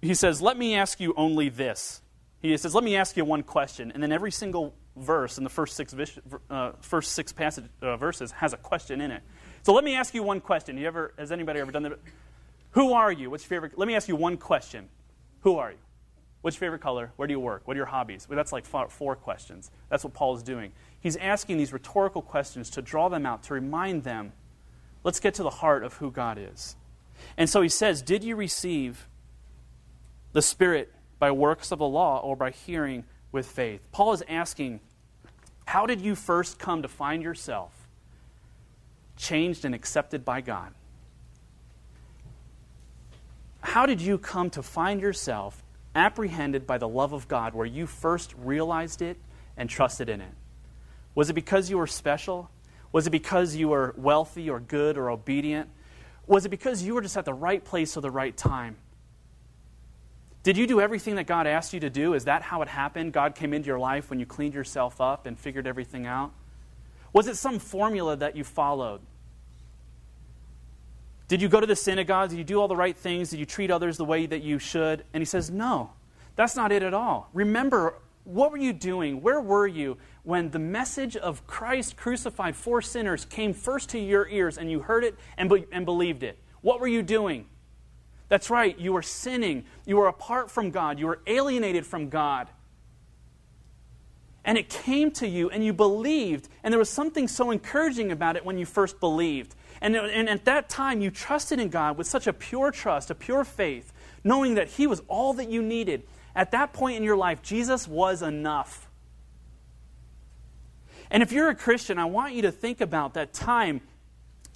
he 0.03 0.15
says, 0.15 0.43
Let 0.43 0.59
me 0.59 0.75
ask 0.75 0.99
you 0.99 1.15
only 1.17 1.51
this. 1.51 2.03
He 2.43 2.57
says, 2.57 2.75
Let 2.75 2.83
me 2.83 2.97
ask 2.97 3.17
you 3.17 3.25
one 3.25 3.45
question. 3.45 3.93
And 3.93 4.03
then 4.03 4.11
every 4.11 4.33
single 4.33 4.75
verse 4.97 5.39
in 5.39 5.45
the 5.45 5.51
first 5.51 5.77
six, 5.77 5.95
uh, 6.51 6.73
first 6.81 7.13
six 7.13 7.33
passage, 7.33 7.67
uh, 7.81 7.97
verses 7.97 8.33
has 8.33 8.53
a 8.53 8.57
question 8.57 9.01
in 9.01 9.13
it. 9.13 9.23
So 9.63 9.73
let 9.73 9.85
me 9.85 9.95
ask 9.95 10.15
you 10.15 10.25
one 10.25 10.41
question. 10.41 10.77
You 10.77 10.89
ever, 10.89 11.15
has 11.17 11.31
anybody 11.31 11.61
ever 11.61 11.71
done 11.71 11.85
that? 11.85 12.01
Who 12.73 12.93
are 12.93 13.13
you? 13.13 13.31
What's 13.31 13.45
your 13.45 13.51
favorite? 13.51 13.79
Let 13.79 13.87
me 13.87 13.95
ask 13.95 14.09
you 14.09 14.17
one 14.17 14.37
question. 14.37 14.89
Who 15.43 15.59
are 15.59 15.71
you? 15.71 15.79
What's 16.45 16.57
your 16.57 16.67
favorite 16.67 16.83
color? 16.83 17.11
Where 17.17 17.27
do 17.27 17.33
you 17.33 17.41
work? 17.41 17.63
What 17.65 17.75
are 17.75 17.79
your 17.79 17.87
hobbies? 17.87 18.29
Well, 18.29 18.37
that's 18.37 18.53
like 18.53 18.67
four 18.67 19.17
questions. 19.17 19.71
That's 19.89 20.05
what 20.05 20.13
Paul 20.13 20.37
is 20.37 20.43
doing. 20.43 20.73
He's 21.01 21.17
asking 21.17 21.57
these 21.57 21.73
rhetorical 21.73 22.21
questions 22.21 22.69
to 22.73 22.83
draw 22.83 23.09
them 23.09 23.25
out, 23.25 23.45
to 23.45 23.55
remind 23.55 24.05
them, 24.05 24.35
let's 25.05 25.21
get 25.21 25.33
to 25.37 25.43
the 25.43 25.49
heart 25.49 25.83
of 25.83 25.95
who 25.95 26.11
God 26.11 26.39
is. 26.39 26.77
And 27.39 27.49
so 27.49 27.63
he 27.63 27.71
says, 27.71 28.03
Did 28.03 28.23
you 28.23 28.37
receive 28.37 29.09
the 30.35 30.43
Spirit 30.43 30.93
by 31.19 31.31
works 31.31 31.73
of 31.73 31.79
the 31.79 31.89
law 31.89 32.21
or 32.21 32.37
by 32.37 32.51
hearing 32.51 33.05
with 33.33 33.47
faith? 33.47 33.81
Paul 33.91 34.13
is 34.13 34.23
asking, 34.29 34.81
How 35.65 35.87
did 35.87 36.03
you 36.03 36.15
first 36.15 36.59
come 36.59 36.83
to 36.83 36.89
find 36.89 37.23
yourself 37.23 37.89
changed 39.17 39.65
and 39.65 39.75
accepted 39.75 40.27
by 40.27 40.43
God? 40.43 40.75
How 43.63 43.87
did 43.87 44.03
you 44.03 44.19
come 44.19 44.51
to 44.51 44.63
find 44.63 45.01
yourself 45.01 45.64
apprehended 45.95 46.67
by 46.67 46.79
the 46.79 46.89
love 46.89 47.13
of 47.13 47.29
God 47.29 47.55
where 47.55 47.67
you 47.67 47.87
first 47.87 48.35
realized 48.39 49.03
it 49.03 49.17
and 49.57 49.69
trusted 49.69 50.09
in 50.09 50.21
it? 50.21 50.33
Was 51.15 51.31
it 51.31 51.35
because 51.35 51.71
you 51.71 51.79
were 51.79 51.87
special? 51.87 52.51
Was 52.93 53.07
it 53.07 53.11
because 53.11 53.55
you 53.55 53.69
were 53.69 53.95
wealthy 53.97 54.51
or 54.51 54.61
good 54.61 54.97
or 54.97 55.11
obedient? 55.11 55.69
Was 56.27 56.47
it 56.47 56.49
because 56.49 56.83
you 56.83 56.95
were 56.95 57.03
just 57.03 57.17
at 57.17 57.25
the 57.25 57.35
right 57.35 57.65
place 57.65 57.97
at 57.97 58.03
the 58.03 58.11
right 58.11 58.37
time? 58.37 58.77
Did 60.43 60.59
you 60.59 60.67
do 60.67 60.81
everything 60.81 61.15
that 61.15 61.27
God 61.27 61.47
asked 61.47 61.73
you 61.73 61.81
to 61.81 61.91
do? 61.91 62.15
Is 62.15 62.25
that 62.25 62.43
how 62.43 62.61
it 62.63 62.69
happened? 62.69 63.13
God 63.13 63.35
came 63.35 63.55
into 63.55 63.67
your 63.67 63.79
life 63.79 64.11
when 64.11 64.19
you 64.19 64.27
cleaned 64.27 64.55
yourself 64.55 65.01
up 65.01 65.27
and 65.27 65.39
figured 65.39 65.67
everything 65.67 66.07
out? 66.07 66.33
Was 67.15 67.29
it 67.29 67.37
some 67.37 67.59
formula 67.59 68.17
that 68.17 68.37
you 68.37 68.45
followed? 68.45 69.01
Did 71.27 71.41
you 71.41 71.49
go 71.49 71.61
to 71.61 71.67
the 71.67 71.77
synagogue? 71.77 72.31
Did 72.31 72.39
you 72.39 72.45
do 72.45 72.61
all 72.61 72.69
the 72.69 72.77
right 72.77 72.97
things? 72.97 73.31
Did 73.31 73.39
you 73.39 73.47
treat 73.47 73.71
others 73.71 73.97
the 73.97 74.05
way 74.05 74.27
that 74.27 74.43
you 74.43 74.59
should? 74.59 75.05
And 75.15 75.21
he 75.21 75.25
says, 75.25 75.51
No, 75.51 75.91
that's 76.37 76.57
not 76.57 76.71
it 76.71 76.83
at 76.83 76.93
all. 76.93 77.31
Remember, 77.33 77.95
what 78.25 78.51
were 78.51 78.59
you 78.59 78.73
doing? 78.73 79.21
Where 79.21 79.41
were 79.41 79.67
you 79.67 79.99
when 80.23 80.51
the 80.51 80.59
message 80.59 81.17
of 81.17 81.47
Christ 81.47 81.97
crucified 81.97 82.57
for 82.57 82.81
sinners 82.81 83.25
came 83.25 83.53
first 83.53 83.91
to 83.91 83.99
your 83.99 84.29
ears 84.29 84.59
and 84.59 84.71
you 84.71 84.81
heard 84.81 85.05
it 85.05 85.15
and, 85.37 85.49
be- 85.49 85.67
and 85.71 85.85
believed 85.85 86.23
it? 86.23 86.39
What 86.63 86.81
were 86.81 86.87
you 86.87 87.03
doing? 87.03 87.47
That's 88.29 88.49
right, 88.49 88.79
you 88.79 88.93
were 88.93 89.03
sinning. 89.03 89.65
You 89.85 89.97
were 89.99 90.07
apart 90.07 90.51
from 90.51 90.71
God. 90.71 90.99
You 90.99 91.07
were 91.07 91.21
alienated 91.27 91.87
from 91.87 92.09
God. 92.09 92.49
And 94.45 94.59
it 94.59 94.69
came 94.69 95.11
to 95.13 95.29
you 95.29 95.51
and 95.51 95.65
you 95.65 95.73
believed. 95.73 96.49
And 96.63 96.73
there 96.73 96.79
was 96.79 96.91
something 96.91 97.29
so 97.29 97.51
encouraging 97.51 98.13
about 98.13 98.37
it 98.37 98.45
when 98.45 98.59
you 98.59 98.67
first 98.67 99.01
believed. 99.01 99.55
And, 99.85 99.95
and 99.95 100.31
at 100.31 100.47
that 100.47 100.71
time, 100.71 101.03
you 101.03 101.11
trusted 101.11 101.61
in 101.61 101.69
God 101.69 101.99
with 101.99 102.07
such 102.07 102.27
a 102.27 102.33
pure 102.33 102.71
trust, 102.71 103.11
a 103.11 103.15
pure 103.15 103.45
faith, 103.45 103.93
knowing 104.25 104.55
that 104.55 104.69
He 104.69 104.87
was 104.87 105.03
all 105.09 105.35
that 105.35 105.51
you 105.51 105.61
needed. 105.61 106.05
At 106.35 106.53
that 106.53 106.73
point 106.73 106.97
in 106.97 107.03
your 107.03 107.19
life, 107.19 107.43
Jesus 107.43 107.87
was 107.87 108.23
enough. 108.23 108.89
And 111.11 111.23
if 111.23 111.33
you're 111.33 111.51
a 111.51 111.55
Christian, 111.55 111.99
I 111.99 112.07
want 112.07 112.33
you 112.33 112.41
to 112.43 112.51
think 112.51 112.81
about 112.81 113.13
that 113.13 113.35
time. 113.35 113.83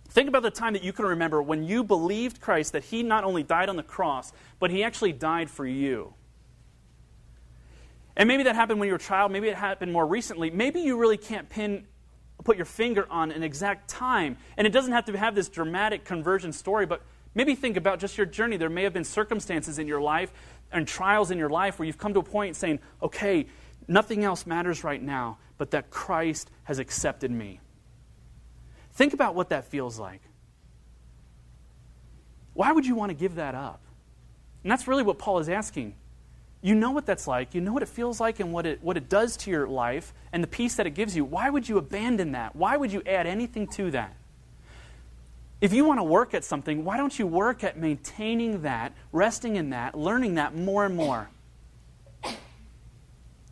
Think 0.09 0.31
about 0.31 0.45
the 0.45 0.51
time 0.51 0.73
that 0.73 0.83
you 0.83 0.95
can 0.95 1.05
remember 1.05 1.43
when 1.43 1.63
you 1.63 1.85
believed 1.85 2.41
Christ, 2.41 2.73
that 2.73 2.85
He 2.85 3.03
not 3.03 3.23
only 3.23 3.43
died 3.43 3.69
on 3.69 3.77
the 3.77 3.83
cross, 3.83 4.33
but 4.59 4.71
He 4.71 4.83
actually 4.83 5.13
died 5.13 5.51
for 5.51 5.67
you. 5.67 6.15
And 8.17 8.29
maybe 8.29 8.45
that 8.45 8.55
happened 8.55 8.81
when 8.81 8.87
you 8.87 8.95
were 8.95 8.97
a 8.97 8.99
child, 8.99 9.31
maybe 9.31 9.49
it 9.49 9.57
happened 9.57 9.93
more 9.93 10.07
recently. 10.07 10.49
Maybe 10.49 10.81
you 10.81 10.97
really 10.97 11.19
can't 11.19 11.51
pin 11.51 11.87
put 12.49 12.57
your 12.57 12.65
finger 12.65 13.07
on 13.11 13.31
an 13.31 13.43
exact 13.43 13.91
time. 13.91 14.39
And 14.57 14.67
it 14.67 14.71
doesn't 14.71 14.93
have 14.93 15.05
to 15.05 15.19
have 15.19 15.35
this 15.35 15.51
dramatic 15.51 16.07
conversion 16.07 16.55
story, 16.55 16.87
but 16.87 17.03
maybe 17.35 17.55
think 17.55 17.77
about 17.77 17.99
just 17.99 18.17
your 18.17 18.25
journey. 18.25 18.57
There 18.57 18.71
may 18.71 18.85
have 18.85 18.95
been 18.95 19.05
circumstances 19.05 19.79
in 19.79 19.87
your 19.87 20.01
life 20.01 20.33
and 20.73 20.89
trials 20.89 21.31
in 21.31 21.37
your 21.37 21.51
life 21.51 21.79
where 21.79 21.85
you've 21.85 21.99
come 21.99 22.15
to 22.15 22.21
a 22.21 22.23
point 22.23 22.57
saying, 22.57 22.79
okay, 23.03 23.49
nothing 23.87 24.25
else 24.25 24.47
matters 24.47 24.83
right 24.83 25.03
now 25.03 25.37
but 25.59 25.73
that 25.73 25.91
Christ 25.91 26.51
has 26.65 26.79
accepted 26.79 27.31
me. 27.31 27.61
Think 28.95 29.13
about 29.13 29.35
what 29.35 29.51
that 29.51 29.67
feels 29.67 29.99
like. 29.99 30.23
Why 32.55 32.73
would 32.73 32.87
you 32.87 32.95
want 32.95 33.11
to 33.11 33.15
give 33.15 33.35
that 33.35 33.55
up? 33.55 33.83
And 34.63 34.73
that's 34.73 34.89
really 34.89 35.03
what 35.03 35.19
Paul 35.19 35.39
is 35.39 35.51
asking. 35.51 35.97
You 36.61 36.75
know 36.75 36.91
what 36.91 37.07
that's 37.07 37.27
like. 37.27 37.55
You 37.55 37.61
know 37.61 37.73
what 37.73 37.83
it 37.83 37.89
feels 37.89 38.21
like 38.21 38.41
and 38.41 38.53
what 38.53 38.67
it, 38.67 38.83
what 38.83 38.97
it 38.97 39.09
does 39.09 39.37
to 39.39 39.51
your 39.51 39.69
life 39.69 40.13
and 40.33 40.43
the 40.43 40.49
peace 40.49 40.75
that 40.77 40.87
it 40.87 40.91
gives 40.91 41.15
you. 41.15 41.25
Why 41.25 41.51
would 41.51 41.69
you 41.69 41.79
abandon 41.79 42.33
that? 42.33 42.57
Why 42.57 42.77
would 42.77 42.93
you 42.93 43.03
add 43.07 43.27
anything 43.27 43.69
to 43.69 43.91
that? 43.93 44.15
If 45.61 45.73
you 45.73 45.85
want 45.85 45.99
to 45.99 46.05
work 46.05 46.35
at 46.35 46.45
something, 46.45 46.85
why 46.85 46.97
don't 46.97 47.17
you 47.19 47.27
work 47.27 47.65
at 47.65 47.77
maintaining 47.77 48.63
that, 48.63 48.93
resting 49.13 49.57
in 49.57 49.71
that, 49.71 49.97
learning 49.97 50.35
that 50.35 50.55
more 50.55 50.85
and 50.85 50.97
more? 50.97 51.31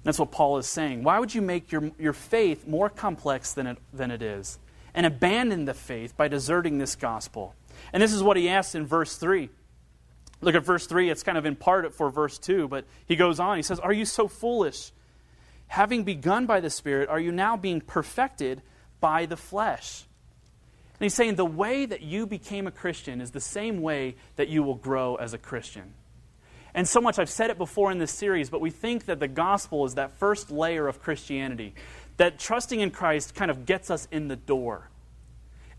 That's 0.04 0.20
what 0.20 0.30
Paul 0.30 0.58
is 0.58 0.68
saying. 0.68 1.02
Why 1.02 1.18
would 1.18 1.34
you 1.34 1.42
make 1.42 1.72
your, 1.72 1.90
your 1.98 2.12
faith 2.12 2.66
more 2.66 2.88
complex 2.88 3.52
than 3.52 3.66
it, 3.66 3.78
than 3.92 4.12
it 4.12 4.22
is 4.22 4.60
and 4.94 5.04
abandon 5.04 5.64
the 5.64 5.74
faith 5.74 6.16
by 6.16 6.28
deserting 6.28 6.78
this 6.78 6.94
gospel? 6.94 7.56
And 7.92 8.00
this 8.00 8.12
is 8.12 8.22
what 8.22 8.36
he 8.36 8.48
asks 8.48 8.76
in 8.76 8.86
verse 8.86 9.16
3. 9.16 9.48
Look 10.40 10.54
at 10.54 10.64
verse 10.64 10.86
3. 10.86 11.10
It's 11.10 11.22
kind 11.22 11.38
of 11.38 11.46
in 11.46 11.56
part 11.56 11.94
for 11.94 12.10
verse 12.10 12.38
2, 12.38 12.68
but 12.68 12.84
he 13.06 13.16
goes 13.16 13.40
on. 13.40 13.56
He 13.56 13.62
says, 13.62 13.80
Are 13.80 13.92
you 13.92 14.04
so 14.04 14.28
foolish? 14.28 14.92
Having 15.68 16.04
begun 16.04 16.46
by 16.46 16.60
the 16.60 16.70
Spirit, 16.70 17.08
are 17.08 17.18
you 17.18 17.32
now 17.32 17.56
being 17.56 17.80
perfected 17.80 18.62
by 19.00 19.26
the 19.26 19.36
flesh? 19.36 20.04
And 20.98 21.04
he's 21.04 21.14
saying 21.14 21.34
the 21.34 21.44
way 21.44 21.84
that 21.84 22.02
you 22.02 22.26
became 22.26 22.66
a 22.66 22.70
Christian 22.70 23.20
is 23.20 23.32
the 23.32 23.40
same 23.40 23.82
way 23.82 24.16
that 24.36 24.48
you 24.48 24.62
will 24.62 24.76
grow 24.76 25.16
as 25.16 25.34
a 25.34 25.38
Christian. 25.38 25.94
And 26.72 26.86
so 26.86 27.00
much, 27.00 27.18
I've 27.18 27.30
said 27.30 27.50
it 27.50 27.58
before 27.58 27.90
in 27.90 27.98
this 27.98 28.12
series, 28.12 28.50
but 28.50 28.60
we 28.60 28.70
think 28.70 29.06
that 29.06 29.18
the 29.18 29.28
gospel 29.28 29.84
is 29.86 29.94
that 29.94 30.18
first 30.18 30.50
layer 30.50 30.86
of 30.86 31.02
Christianity, 31.02 31.74
that 32.18 32.38
trusting 32.38 32.80
in 32.80 32.90
Christ 32.90 33.34
kind 33.34 33.50
of 33.50 33.66
gets 33.66 33.90
us 33.90 34.06
in 34.10 34.28
the 34.28 34.36
door. 34.36 34.90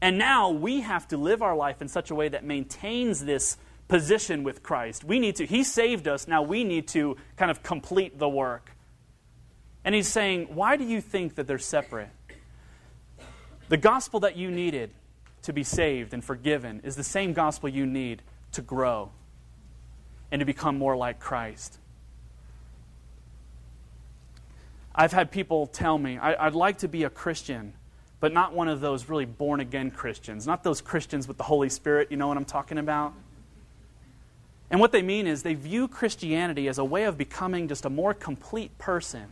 And 0.02 0.18
now 0.18 0.50
we 0.50 0.82
have 0.82 1.08
to 1.10 1.18
live 1.18 1.42
our 1.42 1.56
life 1.56 1.82
in 1.82 1.88
such 1.88 2.12
a 2.12 2.16
way 2.16 2.30
that 2.30 2.44
maintains 2.44 3.24
this 3.24 3.58
position 3.88 4.44
with 4.44 4.64
Christ. 4.64 5.04
We 5.04 5.20
need 5.20 5.38
to, 5.38 5.46
He 5.46 5.64
saved 5.64 6.08
us, 6.08 6.28
now 6.28 6.42
we 6.42 6.64
need 6.64 6.88
to 6.90 7.18
kind 7.36 7.52
of 7.52 7.64
complete 7.64 8.20
the 8.20 8.30
work. 8.30 8.72
And 9.84 9.96
He's 9.96 10.08
saying, 10.08 10.50
why 10.54 10.78
do 10.78 10.84
you 10.84 11.02
think 11.02 11.36
that 11.36 11.48
they're 11.48 11.58
separate? 11.58 12.10
The 13.70 13.78
gospel 13.78 14.22
that 14.22 14.38
you 14.38 14.50
needed 14.50 14.92
to 15.44 15.54
be 15.54 15.64
saved 15.64 16.14
and 16.14 16.24
forgiven 16.24 16.82
is 16.84 16.96
the 16.96 17.04
same 17.04 17.34
gospel 17.34 17.70
you 17.70 17.86
need 17.86 18.22
to 18.54 18.62
grow 18.62 19.12
and 20.32 20.40
to 20.40 20.46
become 20.46 20.78
more 20.78 20.96
like 20.96 21.20
Christ. 21.20 21.80
I've 24.94 25.14
had 25.14 25.32
people 25.32 25.68
tell 25.68 25.98
me, 25.98 26.18
I, 26.18 26.46
would 26.46 26.56
like 26.56 26.80
to 26.80 26.88
be 26.88 27.04
a 27.04 27.10
Christian, 27.10 27.74
but 28.20 28.34
not 28.34 28.54
one 28.54 28.68
of 28.68 28.82
those 28.82 29.10
really 29.10 29.26
born 29.26 29.60
again 29.60 29.92
Christians, 29.92 30.48
not 30.48 30.64
those 30.64 30.82
Christians 30.82 31.28
with 31.28 31.38
the 31.38 31.44
Holy 31.44 31.70
Spirit. 31.70 32.10
You 32.10 32.18
know 32.18 32.28
what 32.28 32.36
I'm 32.36 32.46
talking 32.46 32.80
about? 32.80 33.14
And 34.70 34.80
what 34.80 34.92
they 34.92 35.02
mean 35.02 35.28
is 35.28 35.44
they 35.44 35.54
view 35.54 35.88
Christianity 35.88 36.68
as 36.68 36.78
a 36.78 36.84
way 36.84 37.04
of 37.04 37.18
becoming 37.18 37.68
just 37.68 37.86
a 37.86 37.90
more 37.90 38.14
complete 38.14 38.78
person. 38.78 39.28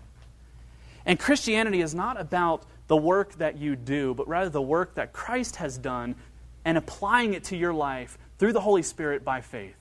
And 1.05 1.19
Christianity 1.19 1.81
is 1.81 1.93
not 1.93 2.19
about 2.19 2.63
the 2.87 2.95
work 2.95 3.33
that 3.35 3.57
you 3.57 3.75
do, 3.75 4.13
but 4.13 4.27
rather 4.27 4.49
the 4.49 4.61
work 4.61 4.95
that 4.95 5.11
Christ 5.11 5.57
has 5.57 5.77
done 5.77 6.15
and 6.63 6.77
applying 6.77 7.33
it 7.33 7.45
to 7.45 7.57
your 7.57 7.73
life 7.73 8.17
through 8.37 8.53
the 8.53 8.61
Holy 8.61 8.81
Spirit 8.81 9.23
by 9.23 9.41
faith. 9.41 9.75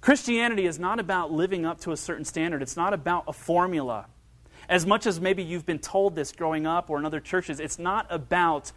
Christianity 0.00 0.66
is 0.66 0.78
not 0.78 1.00
about 1.00 1.32
living 1.32 1.66
up 1.66 1.80
to 1.80 1.92
a 1.92 1.96
certain 1.96 2.24
standard, 2.24 2.62
it's 2.62 2.76
not 2.76 2.92
about 2.92 3.24
a 3.26 3.32
formula. 3.32 4.06
As 4.68 4.84
much 4.84 5.06
as 5.06 5.18
maybe 5.18 5.42
you've 5.42 5.64
been 5.64 5.78
told 5.78 6.14
this 6.14 6.30
growing 6.32 6.66
up 6.66 6.90
or 6.90 6.98
in 6.98 7.06
other 7.06 7.20
churches, 7.20 7.58
it's 7.58 7.78
not 7.78 8.06
about 8.10 8.70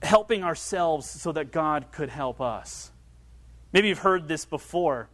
helping 0.00 0.44
ourselves 0.44 1.10
so 1.10 1.32
that 1.32 1.50
God 1.50 1.86
could 1.90 2.08
help 2.08 2.40
us. 2.40 2.92
Maybe 3.74 3.88
you've 3.88 3.98
heard 3.98 4.28
this 4.28 4.44
before. 4.44 5.08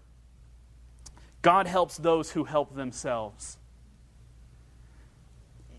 God 1.40 1.66
helps 1.66 1.96
those 1.96 2.32
who 2.32 2.44
help 2.44 2.74
themselves. 2.74 3.56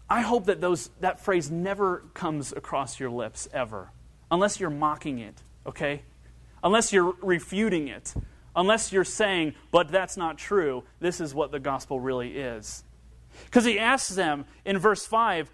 I 0.09 0.21
hope 0.21 0.45
that 0.47 0.59
those, 0.59 0.89
that 0.99 1.19
phrase 1.19 1.51
never 1.51 2.03
comes 2.15 2.51
across 2.51 2.99
your 2.99 3.11
lips 3.11 3.47
ever, 3.53 3.91
unless 4.31 4.59
you're 4.59 4.71
mocking 4.71 5.19
it, 5.19 5.35
okay? 5.65 6.01
Unless 6.63 6.91
you're 6.91 7.13
refuting 7.21 7.87
it, 7.87 8.15
unless 8.55 8.91
you're 8.91 9.05
saying, 9.05 9.53
but 9.71 9.89
that's 9.89 10.17
not 10.17 10.39
true, 10.39 10.83
this 10.99 11.21
is 11.21 11.35
what 11.35 11.51
the 11.51 11.59
gospel 11.59 11.99
really 11.99 12.35
is. 12.35 12.83
Because 13.45 13.63
he 13.63 13.77
asks 13.77 14.15
them 14.15 14.43
in 14.65 14.79
verse 14.79 15.05
5 15.05 15.51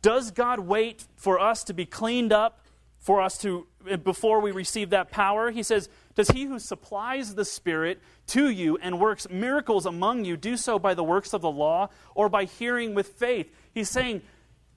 Does 0.00 0.30
God 0.30 0.60
wait 0.60 1.06
for 1.16 1.40
us 1.40 1.64
to 1.64 1.74
be 1.74 1.84
cleaned 1.84 2.32
up, 2.32 2.60
for 3.00 3.20
us 3.20 3.36
to, 3.38 3.66
before 4.04 4.40
we 4.40 4.52
receive 4.52 4.90
that 4.90 5.10
power? 5.10 5.50
He 5.50 5.64
says, 5.64 5.88
does 6.14 6.28
he 6.28 6.44
who 6.44 6.58
supplies 6.58 7.34
the 7.34 7.44
Spirit 7.44 8.00
to 8.28 8.50
you 8.50 8.76
and 8.76 9.00
works 9.00 9.28
miracles 9.30 9.86
among 9.86 10.24
you 10.24 10.36
do 10.36 10.56
so 10.56 10.78
by 10.78 10.94
the 10.94 11.04
works 11.04 11.32
of 11.32 11.40
the 11.40 11.50
law 11.50 11.88
or 12.14 12.28
by 12.28 12.44
hearing 12.44 12.94
with 12.94 13.08
faith? 13.08 13.50
He's 13.72 13.88
saying, 13.88 14.22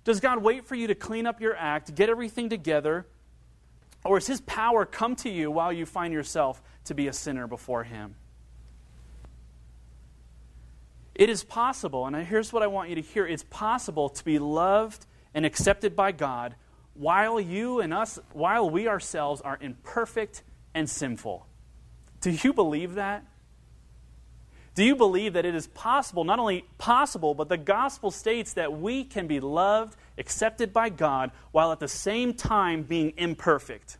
Does 0.05 0.19
God 0.19 0.41
wait 0.41 0.65
for 0.65 0.75
you 0.75 0.87
to 0.87 0.95
clean 0.95 1.25
up 1.25 1.41
your 1.41 1.55
act, 1.55 1.93
get 1.93 2.09
everything 2.09 2.49
together, 2.49 3.05
or 4.05 4.17
has 4.17 4.27
his 4.27 4.41
power 4.41 4.85
come 4.85 5.15
to 5.17 5.29
you 5.29 5.51
while 5.51 5.73
you 5.73 5.85
find 5.85 6.13
yourself 6.13 6.61
to 6.85 6.93
be 6.93 7.07
a 7.07 7.13
sinner 7.13 7.47
before 7.47 7.83
him? 7.83 8.15
It 11.15 11.29
is 11.29 11.43
possible, 11.43 12.05
and 12.05 12.15
here's 12.15 12.51
what 12.51 12.61
I 12.61 12.67
want 12.67 12.89
you 12.89 12.95
to 12.95 13.01
hear 13.01 13.25
it's 13.25 13.45
possible 13.49 14.09
to 14.09 14.23
be 14.23 14.39
loved 14.39 15.05
and 15.33 15.45
accepted 15.45 15.95
by 15.95 16.11
God 16.11 16.55
while 16.93 17.39
you 17.41 17.81
and 17.81 17.93
us, 17.93 18.19
while 18.31 18.69
we 18.69 18.87
ourselves 18.87 19.41
are 19.41 19.57
in 19.57 19.71
imperfect 19.71 20.43
and 20.75 20.87
sinful. 20.87 21.47
Do 22.21 22.29
you 22.29 22.53
believe 22.53 22.95
that? 22.95 23.25
Do 24.75 24.83
you 24.83 24.95
believe 24.95 25.33
that 25.33 25.45
it 25.45 25.55
is 25.55 25.67
possible, 25.67 26.25
not 26.25 26.37
only 26.37 26.65
possible, 26.77 27.33
but 27.33 27.47
the 27.47 27.57
gospel 27.57 28.11
states 28.11 28.53
that 28.53 28.77
we 28.77 29.05
can 29.05 29.25
be 29.25 29.39
loved, 29.39 29.95
accepted 30.17 30.73
by 30.73 30.89
God, 30.89 31.31
while 31.51 31.71
at 31.71 31.79
the 31.79 31.87
same 31.87 32.33
time 32.33 32.83
being 32.83 33.13
imperfect 33.15 33.97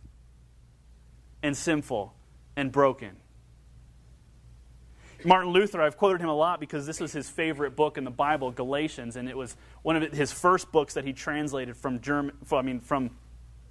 and 1.42 1.56
sinful 1.56 2.14
and 2.58 2.74
broken? 2.74 3.16
Martin 5.24 5.54
Luther, 5.54 5.82
I've 5.82 5.98
quoted 5.98 6.22
him 6.22 6.30
a 6.30 6.36
lot 6.36 6.60
because 6.60 6.86
this 6.86 7.00
was 7.00 7.14
his 7.14 7.30
favorite 7.30 7.76
book 7.76 7.98
in 7.98 8.04
the 8.04 8.12
Bible, 8.12 8.52
Galatians, 8.52 9.16
and 9.16 9.30
it 9.30 9.38
was 9.38 9.56
one 9.82 9.96
of 9.96 10.12
his 10.12 10.32
first 10.32 10.72
books 10.74 10.96
that 10.96 11.06
he 11.06 11.14
translated 11.14 11.78
from 11.78 12.02
German, 12.02 12.36
I 12.52 12.62
mean, 12.62 12.82
from 12.82 13.12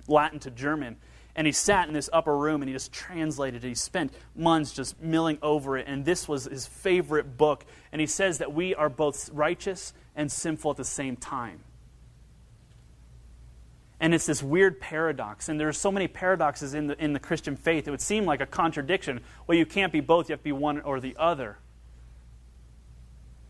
Latin 0.08 0.40
to 0.40 0.50
German. 0.50 0.96
And 1.36 1.46
he 1.46 1.52
sat 1.52 1.88
in 1.88 1.94
this 1.94 2.08
upper 2.12 2.36
room 2.36 2.62
and 2.62 2.68
he 2.68 2.74
just 2.74 2.92
translated 2.92 3.64
it. 3.64 3.68
He 3.68 3.74
spent 3.74 4.12
months 4.36 4.72
just 4.72 5.00
milling 5.00 5.38
over 5.42 5.76
it, 5.76 5.86
and 5.88 6.04
this 6.04 6.28
was 6.28 6.44
his 6.44 6.66
favorite 6.66 7.36
book. 7.36 7.64
And 7.90 8.00
he 8.00 8.06
says 8.06 8.38
that 8.38 8.52
we 8.52 8.74
are 8.74 8.88
both 8.88 9.30
righteous 9.30 9.92
and 10.14 10.30
sinful 10.30 10.72
at 10.72 10.76
the 10.76 10.84
same 10.84 11.16
time. 11.16 11.60
And 14.00 14.14
it's 14.14 14.26
this 14.26 14.42
weird 14.42 14.80
paradox. 14.80 15.48
And 15.48 15.58
there 15.58 15.68
are 15.68 15.72
so 15.72 15.90
many 15.90 16.08
paradoxes 16.08 16.74
in 16.74 16.88
the, 16.88 17.02
in 17.02 17.14
the 17.14 17.20
Christian 17.20 17.56
faith. 17.56 17.88
It 17.88 17.90
would 17.90 18.00
seem 18.00 18.26
like 18.26 18.40
a 18.40 18.46
contradiction. 18.46 19.20
Well, 19.46 19.56
you 19.56 19.66
can't 19.66 19.92
be 19.92 20.00
both, 20.00 20.28
you 20.28 20.34
have 20.34 20.40
to 20.40 20.44
be 20.44 20.52
one 20.52 20.80
or 20.82 21.00
the 21.00 21.16
other. 21.18 21.58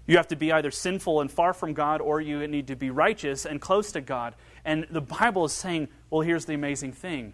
You 0.06 0.16
have 0.18 0.28
to 0.28 0.36
be 0.36 0.52
either 0.52 0.70
sinful 0.70 1.22
and 1.22 1.30
far 1.30 1.54
from 1.54 1.72
God, 1.72 2.00
or 2.00 2.20
you 2.20 2.46
need 2.46 2.66
to 2.68 2.76
be 2.76 2.90
righteous 2.90 3.46
and 3.46 3.60
close 3.60 3.90
to 3.92 4.00
God. 4.00 4.34
And 4.64 4.86
the 4.90 5.00
Bible 5.00 5.46
is 5.46 5.52
saying, 5.52 5.88
well, 6.10 6.20
here's 6.20 6.44
the 6.44 6.54
amazing 6.54 6.92
thing 6.92 7.32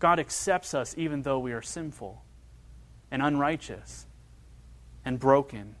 God 0.00 0.18
accepts 0.18 0.74
us 0.74 0.94
even 0.98 1.22
though 1.22 1.38
we 1.38 1.52
are 1.52 1.62
sinful 1.62 2.22
and 3.10 3.22
unrighteous 3.22 4.06
and 5.04 5.18
broken 5.18 5.76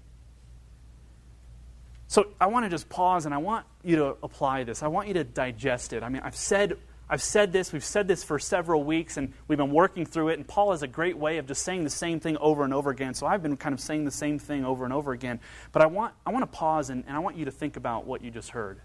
so 2.10 2.26
I 2.40 2.48
want 2.48 2.66
to 2.66 2.70
just 2.70 2.88
pause 2.88 3.24
and 3.24 3.32
I 3.32 3.38
want 3.38 3.66
you 3.84 3.94
to 3.94 4.16
apply 4.24 4.64
this. 4.64 4.82
I 4.82 4.88
want 4.88 5.06
you 5.06 5.14
to 5.14 5.22
digest 5.22 5.92
it. 5.92 6.02
I 6.02 6.08
mean, 6.08 6.22
I've 6.24 6.34
said 6.34 6.76
I've 7.08 7.22
said 7.22 7.52
this, 7.52 7.72
we've 7.72 7.84
said 7.84 8.08
this 8.08 8.24
for 8.24 8.40
several 8.40 8.82
weeks, 8.82 9.16
and 9.16 9.32
we've 9.46 9.58
been 9.58 9.70
working 9.70 10.04
through 10.04 10.30
it. 10.30 10.38
And 10.38 10.46
Paul 10.46 10.72
has 10.72 10.82
a 10.82 10.88
great 10.88 11.16
way 11.16 11.38
of 11.38 11.46
just 11.46 11.62
saying 11.62 11.84
the 11.84 11.90
same 11.90 12.18
thing 12.18 12.36
over 12.38 12.64
and 12.64 12.74
over 12.74 12.90
again. 12.90 13.14
So 13.14 13.26
I've 13.28 13.44
been 13.44 13.56
kind 13.56 13.72
of 13.72 13.80
saying 13.80 14.04
the 14.04 14.10
same 14.10 14.40
thing 14.40 14.64
over 14.64 14.84
and 14.84 14.92
over 14.92 15.12
again. 15.12 15.38
But 15.70 15.82
I 15.82 15.86
want, 15.86 16.14
I 16.26 16.30
want 16.30 16.42
to 16.42 16.58
pause 16.58 16.90
and, 16.90 17.04
and 17.06 17.16
I 17.16 17.20
want 17.20 17.36
you 17.36 17.44
to 17.44 17.50
think 17.52 17.76
about 17.76 18.06
what 18.06 18.22
you 18.22 18.30
just 18.32 18.50
heard. 18.50 18.80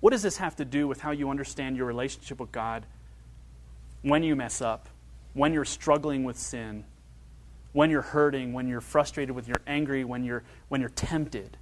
What 0.00 0.10
does 0.10 0.22
this 0.22 0.38
have 0.38 0.56
to 0.56 0.64
do 0.64 0.88
with 0.88 1.00
how 1.00 1.10
you 1.10 1.28
understand 1.28 1.76
your 1.76 1.86
relationship 1.86 2.40
with 2.40 2.52
God 2.52 2.86
when 4.02 4.22
you 4.22 4.36
mess 4.36 4.60
up, 4.60 4.88
when 5.34 5.52
you're 5.52 5.64
struggling 5.64 6.24
with 6.24 6.38
sin, 6.38 6.84
when 7.72 7.90
you're 7.90 8.02
hurting, 8.02 8.52
when 8.52 8.66
you're 8.66 8.80
frustrated, 8.80 9.34
when 9.34 9.44
you're 9.44 9.62
angry, 9.66 10.04
when 10.04 10.24
you're, 10.24 10.42
when 10.68 10.80
you're 10.80 10.90
tempted? 10.90 11.56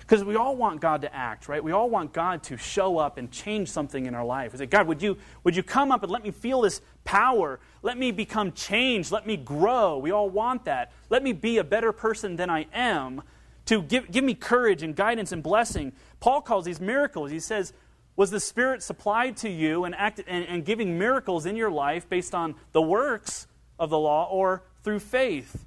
Because 0.00 0.24
we 0.24 0.36
all 0.36 0.56
want 0.56 0.80
God 0.80 1.02
to 1.02 1.14
act, 1.14 1.48
right? 1.48 1.62
We 1.62 1.72
all 1.72 1.88
want 1.88 2.12
God 2.12 2.42
to 2.44 2.56
show 2.56 2.98
up 2.98 3.18
and 3.18 3.30
change 3.30 3.70
something 3.70 4.06
in 4.06 4.14
our 4.14 4.24
life. 4.24 4.52
We 4.52 4.58
say, 4.58 4.66
God, 4.66 4.86
would 4.88 5.00
you, 5.00 5.16
would 5.44 5.56
you 5.56 5.62
come 5.62 5.92
up 5.92 6.02
and 6.02 6.10
let 6.10 6.22
me 6.22 6.32
feel 6.32 6.60
this 6.60 6.80
power? 7.04 7.60
Let 7.82 7.96
me 7.96 8.10
become 8.10 8.52
changed. 8.52 9.12
Let 9.12 9.26
me 9.26 9.36
grow. 9.36 9.98
We 9.98 10.10
all 10.10 10.28
want 10.28 10.64
that. 10.64 10.92
Let 11.08 11.22
me 11.22 11.32
be 11.32 11.58
a 11.58 11.64
better 11.64 11.92
person 11.92 12.36
than 12.36 12.50
I 12.50 12.66
am 12.72 13.22
to 13.66 13.80
give, 13.80 14.10
give 14.10 14.24
me 14.24 14.34
courage 14.34 14.82
and 14.82 14.94
guidance 14.94 15.32
and 15.32 15.42
blessing. 15.42 15.92
Paul 16.20 16.42
calls 16.42 16.64
these 16.64 16.80
miracles. 16.80 17.30
He 17.30 17.40
says, 17.40 17.72
Was 18.14 18.30
the 18.30 18.40
Spirit 18.40 18.82
supplied 18.82 19.38
to 19.38 19.48
you 19.48 19.84
and, 19.84 19.94
act, 19.94 20.20
and, 20.26 20.44
and 20.46 20.64
giving 20.64 20.98
miracles 20.98 21.46
in 21.46 21.56
your 21.56 21.70
life 21.70 22.08
based 22.08 22.34
on 22.34 22.54
the 22.72 22.82
works 22.82 23.46
of 23.78 23.90
the 23.90 23.98
law 23.98 24.28
or 24.30 24.64
through 24.82 25.00
faith? 25.00 25.66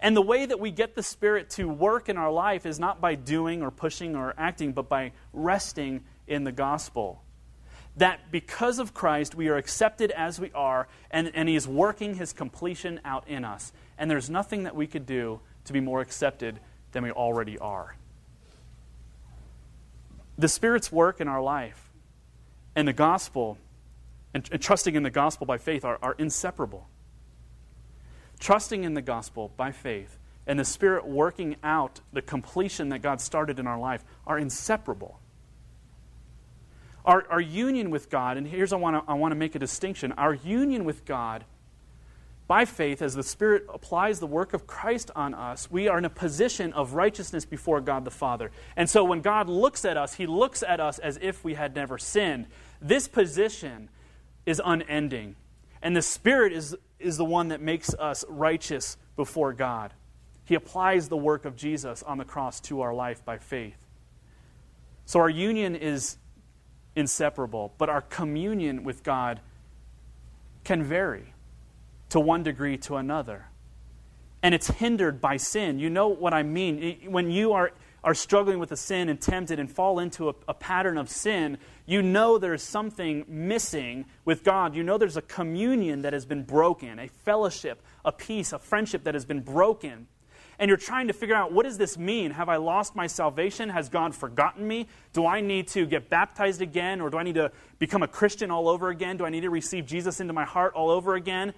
And 0.00 0.16
the 0.16 0.22
way 0.22 0.44
that 0.44 0.58
we 0.58 0.72
get 0.72 0.96
the 0.96 1.02
Spirit 1.02 1.48
to 1.50 1.68
work 1.68 2.08
in 2.08 2.16
our 2.16 2.32
life 2.32 2.66
is 2.66 2.80
not 2.80 3.00
by 3.00 3.14
doing 3.14 3.62
or 3.62 3.70
pushing 3.70 4.16
or 4.16 4.34
acting, 4.36 4.72
but 4.72 4.88
by 4.88 5.12
resting 5.32 6.02
in 6.26 6.42
the 6.42 6.50
gospel. 6.50 7.22
That 7.98 8.32
because 8.32 8.80
of 8.80 8.94
Christ, 8.94 9.36
we 9.36 9.46
are 9.48 9.56
accepted 9.56 10.10
as 10.10 10.40
we 10.40 10.50
are, 10.52 10.88
and, 11.10 11.30
and 11.34 11.48
He 11.48 11.54
is 11.54 11.68
working 11.68 12.14
His 12.14 12.32
completion 12.32 13.00
out 13.04 13.28
in 13.28 13.44
us. 13.44 13.72
And 13.96 14.10
there's 14.10 14.28
nothing 14.28 14.64
that 14.64 14.74
we 14.74 14.88
could 14.88 15.06
do 15.06 15.40
to 15.66 15.72
be 15.72 15.80
more 15.80 16.00
accepted 16.00 16.58
than 16.90 17.04
we 17.04 17.12
already 17.12 17.58
are. 17.58 17.94
The 20.38 20.48
Spirit's 20.48 20.90
work 20.90 21.20
in 21.20 21.28
our 21.28 21.42
life 21.42 21.90
and 22.74 22.88
the 22.88 22.92
gospel, 22.92 23.58
and, 24.32 24.48
and 24.50 24.60
trusting 24.60 24.94
in 24.94 25.02
the 25.02 25.10
gospel 25.10 25.46
by 25.46 25.58
faith, 25.58 25.84
are, 25.84 25.98
are 26.02 26.14
inseparable 26.18 26.88
trusting 28.42 28.82
in 28.82 28.94
the 28.94 29.02
gospel 29.02 29.52
by 29.56 29.70
faith 29.70 30.18
and 30.48 30.58
the 30.58 30.64
Spirit 30.64 31.06
working 31.06 31.54
out 31.62 32.00
the 32.12 32.20
completion 32.20 32.88
that 32.88 32.98
God 32.98 33.20
started 33.20 33.60
in 33.60 33.68
our 33.68 33.78
life 33.78 34.04
are 34.26 34.36
inseparable. 34.36 35.20
Our, 37.04 37.24
our 37.30 37.40
union 37.40 37.90
with 37.90 38.10
God, 38.10 38.36
and 38.36 38.46
here's 38.46 38.72
I 38.72 38.76
want 38.76 38.96
to 38.96 39.10
I 39.10 39.14
want 39.14 39.30
to 39.30 39.36
make 39.36 39.54
a 39.54 39.60
distinction. 39.60 40.10
Our 40.12 40.34
union 40.34 40.84
with 40.84 41.04
God 41.04 41.44
by 42.52 42.66
faith, 42.66 43.00
as 43.00 43.14
the 43.14 43.22
Spirit 43.22 43.64
applies 43.72 44.20
the 44.20 44.26
work 44.26 44.52
of 44.52 44.66
Christ 44.66 45.10
on 45.16 45.32
us, 45.32 45.70
we 45.70 45.88
are 45.88 45.96
in 45.96 46.04
a 46.04 46.10
position 46.10 46.70
of 46.74 46.92
righteousness 46.92 47.46
before 47.46 47.80
God 47.80 48.04
the 48.04 48.10
Father. 48.10 48.50
And 48.76 48.90
so 48.90 49.04
when 49.04 49.22
God 49.22 49.48
looks 49.48 49.86
at 49.86 49.96
us, 49.96 50.12
He 50.12 50.26
looks 50.26 50.62
at 50.62 50.78
us 50.78 50.98
as 50.98 51.18
if 51.22 51.42
we 51.42 51.54
had 51.54 51.74
never 51.74 51.96
sinned. 51.96 52.48
This 52.78 53.08
position 53.08 53.88
is 54.44 54.60
unending. 54.62 55.36
And 55.80 55.96
the 55.96 56.02
Spirit 56.02 56.52
is 56.52 56.76
is 56.98 57.16
the 57.16 57.24
one 57.24 57.48
that 57.48 57.62
makes 57.62 57.94
us 57.94 58.22
righteous 58.28 58.98
before 59.16 59.54
God. 59.54 59.94
He 60.44 60.54
applies 60.54 61.08
the 61.08 61.16
work 61.16 61.46
of 61.46 61.56
Jesus 61.56 62.02
on 62.02 62.18
the 62.18 62.26
cross 62.26 62.60
to 62.68 62.82
our 62.82 62.92
life 62.92 63.24
by 63.24 63.38
faith. 63.38 63.86
So 65.06 65.20
our 65.20 65.30
union 65.30 65.74
is 65.74 66.18
inseparable, 66.94 67.72
but 67.78 67.88
our 67.88 68.02
communion 68.02 68.84
with 68.84 69.02
God 69.02 69.40
can 70.64 70.82
vary 70.82 71.32
to 72.12 72.20
one 72.20 72.42
degree 72.42 72.76
to 72.76 72.96
another. 72.96 73.46
And 74.42 74.54
it's 74.54 74.68
hindered 74.68 75.20
by 75.20 75.36
sin. 75.36 75.78
You 75.78 75.90
know 75.90 76.08
what 76.08 76.34
I 76.34 76.42
mean. 76.42 76.98
When 77.06 77.30
you 77.30 77.52
are 77.52 77.72
are 78.04 78.14
struggling 78.14 78.58
with 78.58 78.72
a 78.72 78.76
sin 78.76 79.08
and 79.08 79.20
tempted 79.20 79.60
and 79.60 79.70
fall 79.70 80.00
into 80.00 80.28
a, 80.28 80.34
a, 80.48 80.54
pattern 80.54 80.98
of 80.98 81.08
sin, 81.08 81.56
you 81.86 82.02
know 82.02 82.36
there's 82.36 82.62
something 82.62 83.24
missing 83.28 84.04
with 84.24 84.42
God. 84.42 84.74
You 84.74 84.82
know 84.82 84.98
there's 84.98 85.16
a 85.16 85.22
communion 85.22 86.02
that 86.02 86.12
has 86.12 86.26
been 86.26 86.42
broken, 86.42 86.98
a 86.98 87.06
fellowship, 87.06 87.80
a 88.04 88.10
peace, 88.10 88.52
a 88.52 88.58
friendship 88.58 89.04
that 89.04 89.14
has 89.14 89.24
been 89.24 89.40
broken. 89.40 90.08
And 90.58 90.68
you're 90.68 90.78
trying 90.78 91.06
to 91.06 91.12
figure 91.12 91.34
out 91.34 91.52
what 91.52 91.64
does 91.64 91.78
this 91.78 91.96
mean? 91.96 92.32
Have 92.32 92.48
I 92.48 92.56
lost 92.56 92.94
my 92.94 93.06
salvation? 93.06 93.68
Has 93.68 93.88
God 93.88 94.14
forgotten 94.14 94.66
me? 94.66 94.88
Do 95.12 95.24
I 95.24 95.40
need 95.40 95.68
to 95.68 95.86
get 95.86 96.10
baptized 96.10 96.60
again? 96.60 97.00
Or 97.00 97.08
do 97.08 97.18
I 97.18 97.22
need 97.22 97.36
to 97.36 97.52
become 97.78 98.02
a 98.02 98.08
Christian 98.08 98.50
all 98.50 98.68
over 98.68 98.88
again? 98.88 99.16
Do 99.16 99.24
I 99.24 99.30
need 99.30 99.40
to 99.42 99.50
receive 99.50 99.86
Jesus 99.86 100.20
into 100.20 100.32
my 100.32 100.44
heart 100.44 100.74
all 100.74 100.90
over 100.90 101.14
again? 101.14 101.54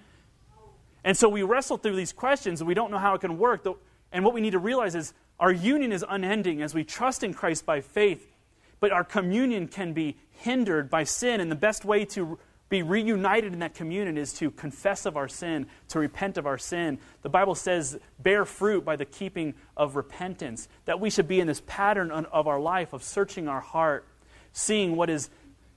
And 1.05 1.15
so 1.15 1.29
we 1.29 1.43
wrestle 1.43 1.77
through 1.77 1.95
these 1.95 2.11
questions 2.11 2.59
and 2.59 2.67
we 2.67 2.73
don't 2.73 2.91
know 2.91 2.97
how 2.97 3.13
it 3.13 3.21
can 3.21 3.37
work. 3.37 3.65
And 4.11 4.25
what 4.25 4.33
we 4.33 4.41
need 4.41 4.51
to 4.51 4.59
realize 4.59 4.95
is 4.95 5.13
our 5.39 5.51
union 5.51 5.93
is 5.93 6.03
unending 6.07 6.61
as 6.63 6.73
we 6.73 6.83
trust 6.83 7.23
in 7.23 7.33
Christ 7.33 7.65
by 7.65 7.79
faith, 7.79 8.33
but 8.79 8.91
our 8.91 9.03
communion 9.03 9.67
can 9.67 9.93
be 9.93 10.17
hindered 10.31 10.89
by 10.89 11.03
sin. 11.03 11.39
And 11.39 11.51
the 11.51 11.55
best 11.55 11.85
way 11.85 12.05
to 12.05 12.39
be 12.69 12.81
reunited 12.81 13.53
in 13.53 13.59
that 13.59 13.75
communion 13.75 14.17
is 14.17 14.33
to 14.33 14.49
confess 14.49 15.05
of 15.05 15.15
our 15.15 15.27
sin, 15.27 15.67
to 15.89 15.99
repent 15.99 16.39
of 16.39 16.47
our 16.47 16.57
sin. 16.57 16.97
The 17.21 17.29
Bible 17.29 17.53
says, 17.53 17.99
bear 18.17 18.43
fruit 18.43 18.83
by 18.83 18.95
the 18.95 19.05
keeping 19.05 19.53
of 19.77 19.95
repentance. 19.95 20.67
That 20.85 20.99
we 20.99 21.11
should 21.11 21.27
be 21.27 21.39
in 21.39 21.45
this 21.45 21.61
pattern 21.67 22.09
of 22.09 22.47
our 22.47 22.59
life 22.59 22.93
of 22.93 23.03
searching 23.03 23.47
our 23.47 23.61
heart, 23.61 24.07
seeing 24.53 24.95
what 24.95 25.11
is 25.11 25.29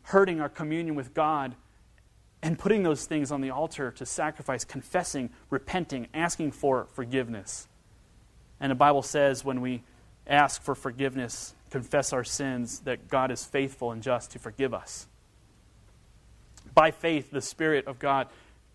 hurting 0.05 0.41
our 0.41 0.49
communion 0.49 0.95
with 0.95 1.12
God, 1.12 1.55
and 2.42 2.59
putting 2.59 2.83
those 2.83 3.07
things 3.07 3.33
on 3.33 3.40
the 3.40 3.51
altar 3.51 3.90
to 3.92 4.07
sacrifice, 4.07 4.64
confessing, 4.64 5.31
repenting, 5.51 6.07
asking 6.14 6.53
for 6.53 6.87
forgiveness. 6.92 7.66
And 8.61 8.70
the 8.70 8.77
Bible 8.77 9.03
says 9.03 9.44
when 9.44 9.61
we 9.61 9.83
ask 10.27 10.62
for 10.62 10.74
forgiveness, 10.74 11.55
confess 11.70 12.12
our 12.12 12.24
sins, 12.24 12.81
that 12.81 13.09
God 13.09 13.31
is 13.31 13.44
faithful 13.44 13.92
and 13.92 14.03
just 14.03 14.33
to 14.33 14.38
forgive 14.38 14.74
us. 14.74 15.07
By 16.74 16.90
faith, 16.90 17.31
the 17.31 17.40
Spirit 17.40 17.87
of 17.87 17.98
God, 17.98 18.29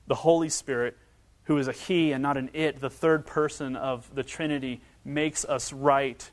the 0.07 0.15
Holy 0.15 0.49
Spirit, 0.49 0.97
who 1.45 1.57
is 1.57 1.67
a 1.67 1.73
He 1.73 2.11
and 2.11 2.21
not 2.21 2.37
an 2.37 2.49
it, 2.53 2.81
the 2.81 2.89
third 2.89 3.25
person 3.25 3.75
of 3.75 4.13
the 4.13 4.23
Trinity, 4.23 4.81
makes 5.05 5.45
us 5.45 5.71
right 5.71 6.29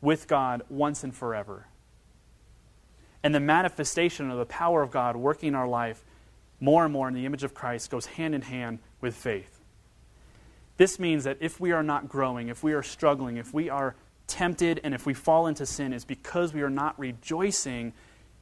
with 0.00 0.28
God 0.28 0.62
once 0.68 1.02
and 1.04 1.14
forever. 1.14 1.66
And 3.22 3.34
the 3.34 3.40
manifestation 3.40 4.30
of 4.30 4.38
the 4.38 4.46
power 4.46 4.82
of 4.82 4.90
God 4.90 5.16
working 5.16 5.48
in 5.48 5.54
our 5.54 5.68
life 5.68 6.04
more 6.60 6.84
and 6.84 6.92
more 6.92 7.08
in 7.08 7.14
the 7.14 7.26
image 7.26 7.44
of 7.44 7.54
Christ 7.54 7.90
goes 7.90 8.06
hand 8.06 8.34
in 8.34 8.42
hand 8.42 8.78
with 9.00 9.14
faith. 9.14 9.60
This 10.76 10.98
means 10.98 11.24
that 11.24 11.38
if 11.40 11.60
we 11.60 11.72
are 11.72 11.82
not 11.82 12.08
growing, 12.08 12.48
if 12.48 12.62
we 12.62 12.72
are 12.72 12.82
struggling, 12.82 13.36
if 13.36 13.52
we 13.52 13.68
are 13.68 13.96
tempted, 14.26 14.80
and 14.84 14.94
if 14.94 15.06
we 15.06 15.14
fall 15.14 15.46
into 15.46 15.66
sin, 15.66 15.92
is 15.92 16.04
because 16.04 16.52
we 16.52 16.62
are 16.62 16.70
not 16.70 16.98
rejoicing 16.98 17.92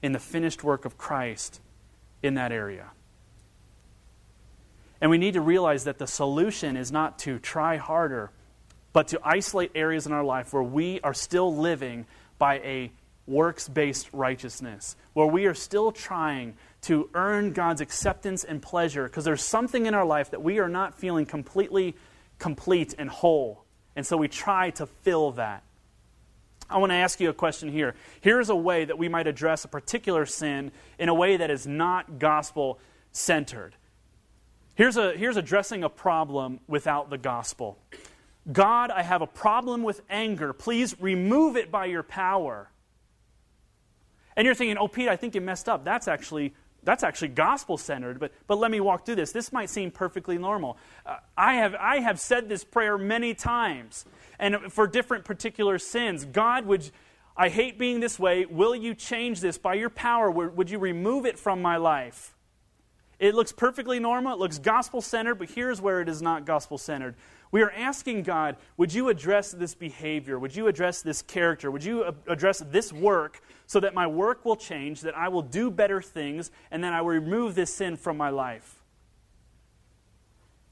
in 0.02 0.12
the 0.12 0.18
finished 0.18 0.62
work 0.62 0.84
of 0.84 0.98
Christ 0.98 1.60
in 2.22 2.34
that 2.34 2.52
area. 2.52 2.90
And 5.00 5.10
we 5.10 5.18
need 5.18 5.34
to 5.34 5.40
realize 5.40 5.84
that 5.84 5.98
the 5.98 6.06
solution 6.06 6.76
is 6.76 6.90
not 6.90 7.18
to 7.20 7.38
try 7.38 7.76
harder, 7.76 8.30
but 8.92 9.08
to 9.08 9.20
isolate 9.22 9.72
areas 9.74 10.06
in 10.06 10.12
our 10.12 10.24
life 10.24 10.52
where 10.52 10.62
we 10.62 11.00
are 11.00 11.14
still 11.14 11.54
living 11.54 12.06
by 12.38 12.54
a 12.58 12.92
works 13.26 13.68
based 13.68 14.08
righteousness, 14.12 14.96
where 15.12 15.26
we 15.26 15.46
are 15.46 15.54
still 15.54 15.92
trying 15.92 16.54
to 16.82 17.10
earn 17.14 17.52
God's 17.52 17.80
acceptance 17.80 18.44
and 18.44 18.62
pleasure 18.62 19.04
because 19.04 19.24
there's 19.24 19.42
something 19.42 19.86
in 19.86 19.94
our 19.94 20.04
life 20.04 20.30
that 20.30 20.42
we 20.42 20.58
are 20.58 20.68
not 20.68 20.98
feeling 20.98 21.26
completely 21.26 21.96
complete 22.38 22.94
and 22.98 23.10
whole. 23.10 23.64
And 23.96 24.06
so 24.06 24.16
we 24.16 24.28
try 24.28 24.70
to 24.70 24.86
fill 24.86 25.32
that. 25.32 25.62
I 26.68 26.78
want 26.78 26.90
to 26.90 26.96
ask 26.96 27.20
you 27.20 27.30
a 27.30 27.34
question 27.34 27.70
here. 27.70 27.94
Here's 28.20 28.50
a 28.50 28.56
way 28.56 28.84
that 28.84 28.98
we 28.98 29.08
might 29.08 29.26
address 29.26 29.64
a 29.64 29.68
particular 29.68 30.26
sin 30.26 30.72
in 30.98 31.08
a 31.08 31.14
way 31.14 31.36
that 31.36 31.50
is 31.50 31.66
not 31.66 32.18
gospel 32.18 32.78
centered. 33.12 33.74
Here's, 34.74 34.96
a, 34.96 35.12
here's 35.12 35.36
addressing 35.36 35.84
a 35.84 35.88
problem 35.88 36.60
without 36.66 37.08
the 37.10 37.18
gospel 37.18 37.78
God, 38.50 38.92
I 38.92 39.02
have 39.02 39.22
a 39.22 39.26
problem 39.26 39.82
with 39.82 40.02
anger. 40.08 40.52
Please 40.52 40.94
remove 41.00 41.56
it 41.56 41.72
by 41.72 41.86
your 41.86 42.04
power. 42.04 42.70
And 44.36 44.44
you're 44.44 44.54
thinking, 44.54 44.78
oh, 44.78 44.88
Pete, 44.88 45.08
I 45.08 45.16
think 45.16 45.34
you 45.34 45.40
messed 45.40 45.68
up. 45.68 45.84
That's 45.84 46.08
actually 46.08 46.54
that's 46.86 47.02
actually 47.02 47.28
gospel 47.28 47.76
centered, 47.76 48.20
but, 48.20 48.30
but 48.46 48.58
let 48.58 48.70
me 48.70 48.78
walk 48.78 49.04
through 49.04 49.16
this. 49.16 49.32
This 49.32 49.52
might 49.52 49.68
seem 49.68 49.90
perfectly 49.90 50.38
normal. 50.38 50.78
Uh, 51.04 51.16
I, 51.36 51.54
have, 51.54 51.74
I 51.74 51.98
have 51.98 52.20
said 52.20 52.48
this 52.48 52.62
prayer 52.62 52.96
many 52.96 53.34
times, 53.34 54.04
and 54.38 54.72
for 54.72 54.86
different 54.86 55.24
particular 55.24 55.80
sins. 55.80 56.24
God, 56.24 56.64
would, 56.64 56.88
I 57.36 57.48
hate 57.48 57.76
being 57.76 57.98
this 57.98 58.20
way. 58.20 58.46
Will 58.46 58.76
you 58.76 58.94
change 58.94 59.40
this 59.40 59.58
by 59.58 59.74
your 59.74 59.90
power? 59.90 60.30
Would 60.30 60.70
you 60.70 60.78
remove 60.78 61.26
it 61.26 61.40
from 61.40 61.60
my 61.60 61.76
life? 61.76 62.36
It 63.18 63.34
looks 63.34 63.50
perfectly 63.50 63.98
normal, 63.98 64.34
it 64.34 64.38
looks 64.38 64.58
gospel 64.58 65.00
centered, 65.00 65.36
but 65.36 65.50
here's 65.50 65.80
where 65.80 66.00
it 66.00 66.08
is 66.08 66.22
not 66.22 66.44
gospel 66.44 66.78
centered. 66.78 67.16
We 67.52 67.62
are 67.62 67.70
asking 67.70 68.22
God, 68.22 68.56
would 68.76 68.92
you 68.92 69.08
address 69.08 69.52
this 69.52 69.74
behavior? 69.74 70.38
Would 70.38 70.56
you 70.56 70.66
address 70.66 71.02
this 71.02 71.22
character? 71.22 71.70
Would 71.70 71.84
you 71.84 72.14
address 72.26 72.58
this 72.58 72.92
work 72.92 73.40
so 73.66 73.80
that 73.80 73.94
my 73.94 74.06
work 74.06 74.44
will 74.44 74.56
change, 74.56 75.02
that 75.02 75.16
I 75.16 75.28
will 75.28 75.42
do 75.42 75.70
better 75.70 76.02
things, 76.02 76.50
and 76.70 76.82
that 76.84 76.92
I 76.92 77.00
will 77.00 77.10
remove 77.10 77.54
this 77.54 77.72
sin 77.72 77.96
from 77.96 78.16
my 78.16 78.30
life? 78.30 78.82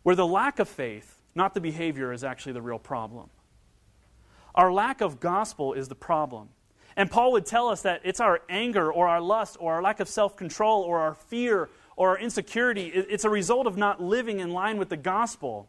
Where 0.02 0.16
the 0.16 0.26
lack 0.26 0.58
of 0.58 0.68
faith, 0.68 1.22
not 1.34 1.54
the 1.54 1.60
behavior, 1.60 2.12
is 2.12 2.24
actually 2.24 2.52
the 2.52 2.62
real 2.62 2.78
problem. 2.78 3.30
Our 4.54 4.72
lack 4.72 5.00
of 5.00 5.20
gospel 5.20 5.72
is 5.72 5.88
the 5.88 5.94
problem. 5.94 6.48
And 6.96 7.10
Paul 7.10 7.32
would 7.32 7.46
tell 7.46 7.68
us 7.68 7.82
that 7.82 8.02
it's 8.04 8.20
our 8.20 8.40
anger 8.48 8.92
or 8.92 9.08
our 9.08 9.20
lust 9.20 9.56
or 9.58 9.74
our 9.74 9.82
lack 9.82 10.00
of 10.00 10.08
self 10.08 10.36
control 10.36 10.82
or 10.82 11.00
our 11.00 11.14
fear 11.14 11.70
or 11.96 12.10
our 12.10 12.18
insecurity. 12.18 12.86
It's 12.86 13.24
a 13.24 13.30
result 13.30 13.66
of 13.66 13.76
not 13.76 14.00
living 14.00 14.40
in 14.40 14.50
line 14.50 14.78
with 14.78 14.88
the 14.88 14.96
gospel. 14.96 15.68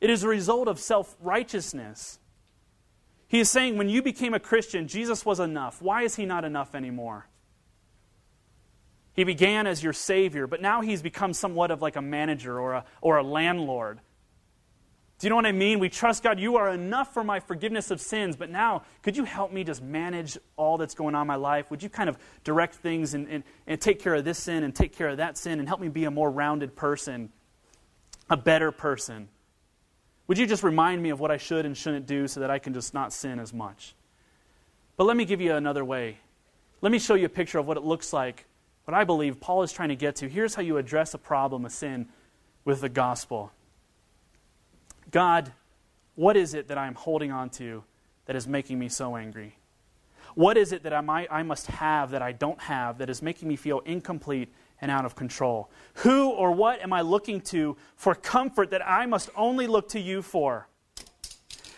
It 0.00 0.10
is 0.10 0.22
a 0.22 0.28
result 0.28 0.68
of 0.68 0.78
self 0.78 1.16
righteousness. 1.20 2.18
He 3.28 3.38
is 3.38 3.50
saying 3.50 3.76
when 3.76 3.88
you 3.88 4.02
became 4.02 4.34
a 4.34 4.40
Christian, 4.40 4.88
Jesus 4.88 5.24
was 5.24 5.38
enough. 5.38 5.80
Why 5.80 6.02
is 6.02 6.16
he 6.16 6.26
not 6.26 6.44
enough 6.44 6.74
anymore? 6.74 7.28
He 9.12 9.24
began 9.24 9.66
as 9.66 9.82
your 9.82 9.92
Savior, 9.92 10.46
but 10.46 10.60
now 10.60 10.80
he's 10.80 11.02
become 11.02 11.32
somewhat 11.32 11.70
of 11.70 11.82
like 11.82 11.96
a 11.96 12.02
manager 12.02 12.58
or 12.58 12.74
a, 12.74 12.84
or 13.00 13.18
a 13.18 13.22
landlord. 13.22 14.00
Do 15.18 15.26
you 15.26 15.28
know 15.28 15.36
what 15.36 15.46
I 15.46 15.52
mean? 15.52 15.78
We 15.78 15.90
trust 15.90 16.22
God, 16.22 16.40
you 16.40 16.56
are 16.56 16.70
enough 16.70 17.12
for 17.12 17.22
my 17.22 17.40
forgiveness 17.40 17.90
of 17.90 18.00
sins, 18.00 18.36
but 18.36 18.48
now 18.48 18.84
could 19.02 19.16
you 19.16 19.24
help 19.24 19.52
me 19.52 19.64
just 19.64 19.82
manage 19.82 20.38
all 20.56 20.78
that's 20.78 20.94
going 20.94 21.14
on 21.14 21.22
in 21.22 21.26
my 21.26 21.36
life? 21.36 21.70
Would 21.70 21.82
you 21.82 21.90
kind 21.90 22.08
of 22.08 22.16
direct 22.42 22.76
things 22.76 23.12
and, 23.12 23.28
and, 23.28 23.44
and 23.66 23.78
take 23.80 24.00
care 24.00 24.14
of 24.14 24.24
this 24.24 24.38
sin 24.38 24.64
and 24.64 24.74
take 24.74 24.96
care 24.96 25.08
of 25.08 25.18
that 25.18 25.36
sin 25.36 25.58
and 25.58 25.68
help 25.68 25.80
me 25.80 25.88
be 25.88 26.04
a 26.04 26.10
more 26.10 26.30
rounded 26.30 26.74
person, 26.74 27.30
a 28.30 28.36
better 28.36 28.72
person? 28.72 29.28
Would 30.30 30.38
you 30.38 30.46
just 30.46 30.62
remind 30.62 31.02
me 31.02 31.10
of 31.10 31.18
what 31.18 31.32
I 31.32 31.38
should 31.38 31.66
and 31.66 31.76
shouldn't 31.76 32.06
do 32.06 32.28
so 32.28 32.38
that 32.38 32.52
I 32.52 32.60
can 32.60 32.72
just 32.72 32.94
not 32.94 33.12
sin 33.12 33.40
as 33.40 33.52
much? 33.52 33.96
But 34.96 35.08
let 35.08 35.16
me 35.16 35.24
give 35.24 35.40
you 35.40 35.52
another 35.56 35.84
way. 35.84 36.18
Let 36.80 36.92
me 36.92 37.00
show 37.00 37.14
you 37.14 37.26
a 37.26 37.28
picture 37.28 37.58
of 37.58 37.66
what 37.66 37.76
it 37.76 37.82
looks 37.82 38.12
like, 38.12 38.44
what 38.84 38.94
I 38.94 39.02
believe 39.02 39.40
Paul 39.40 39.64
is 39.64 39.72
trying 39.72 39.88
to 39.88 39.96
get 39.96 40.14
to. 40.16 40.28
Here's 40.28 40.54
how 40.54 40.62
you 40.62 40.76
address 40.76 41.14
a 41.14 41.18
problem, 41.18 41.64
a 41.64 41.68
sin, 41.68 42.06
with 42.64 42.80
the 42.80 42.88
gospel. 42.88 43.50
God, 45.10 45.50
what 46.14 46.36
is 46.36 46.54
it 46.54 46.68
that 46.68 46.78
I'm 46.78 46.94
holding 46.94 47.32
on 47.32 47.50
to 47.50 47.82
that 48.26 48.36
is 48.36 48.46
making 48.46 48.78
me 48.78 48.88
so 48.88 49.16
angry? 49.16 49.56
What 50.36 50.56
is 50.56 50.70
it 50.70 50.84
that 50.84 50.92
I, 50.92 51.00
might, 51.00 51.26
I 51.28 51.42
must 51.42 51.66
have 51.66 52.12
that 52.12 52.22
I 52.22 52.30
don't 52.30 52.60
have 52.60 52.98
that 52.98 53.10
is 53.10 53.20
making 53.20 53.48
me 53.48 53.56
feel 53.56 53.80
incomplete 53.80 54.52
and 54.80 54.90
out 54.90 55.04
of 55.04 55.14
control? 55.14 55.70
Who 55.96 56.30
or 56.30 56.52
what 56.52 56.80
am 56.80 56.92
I 56.92 57.00
looking 57.02 57.40
to 57.42 57.76
for 57.96 58.14
comfort 58.14 58.70
that 58.70 58.86
I 58.86 59.06
must 59.06 59.30
only 59.36 59.66
look 59.66 59.88
to 59.90 60.00
you 60.00 60.22
for? 60.22 60.68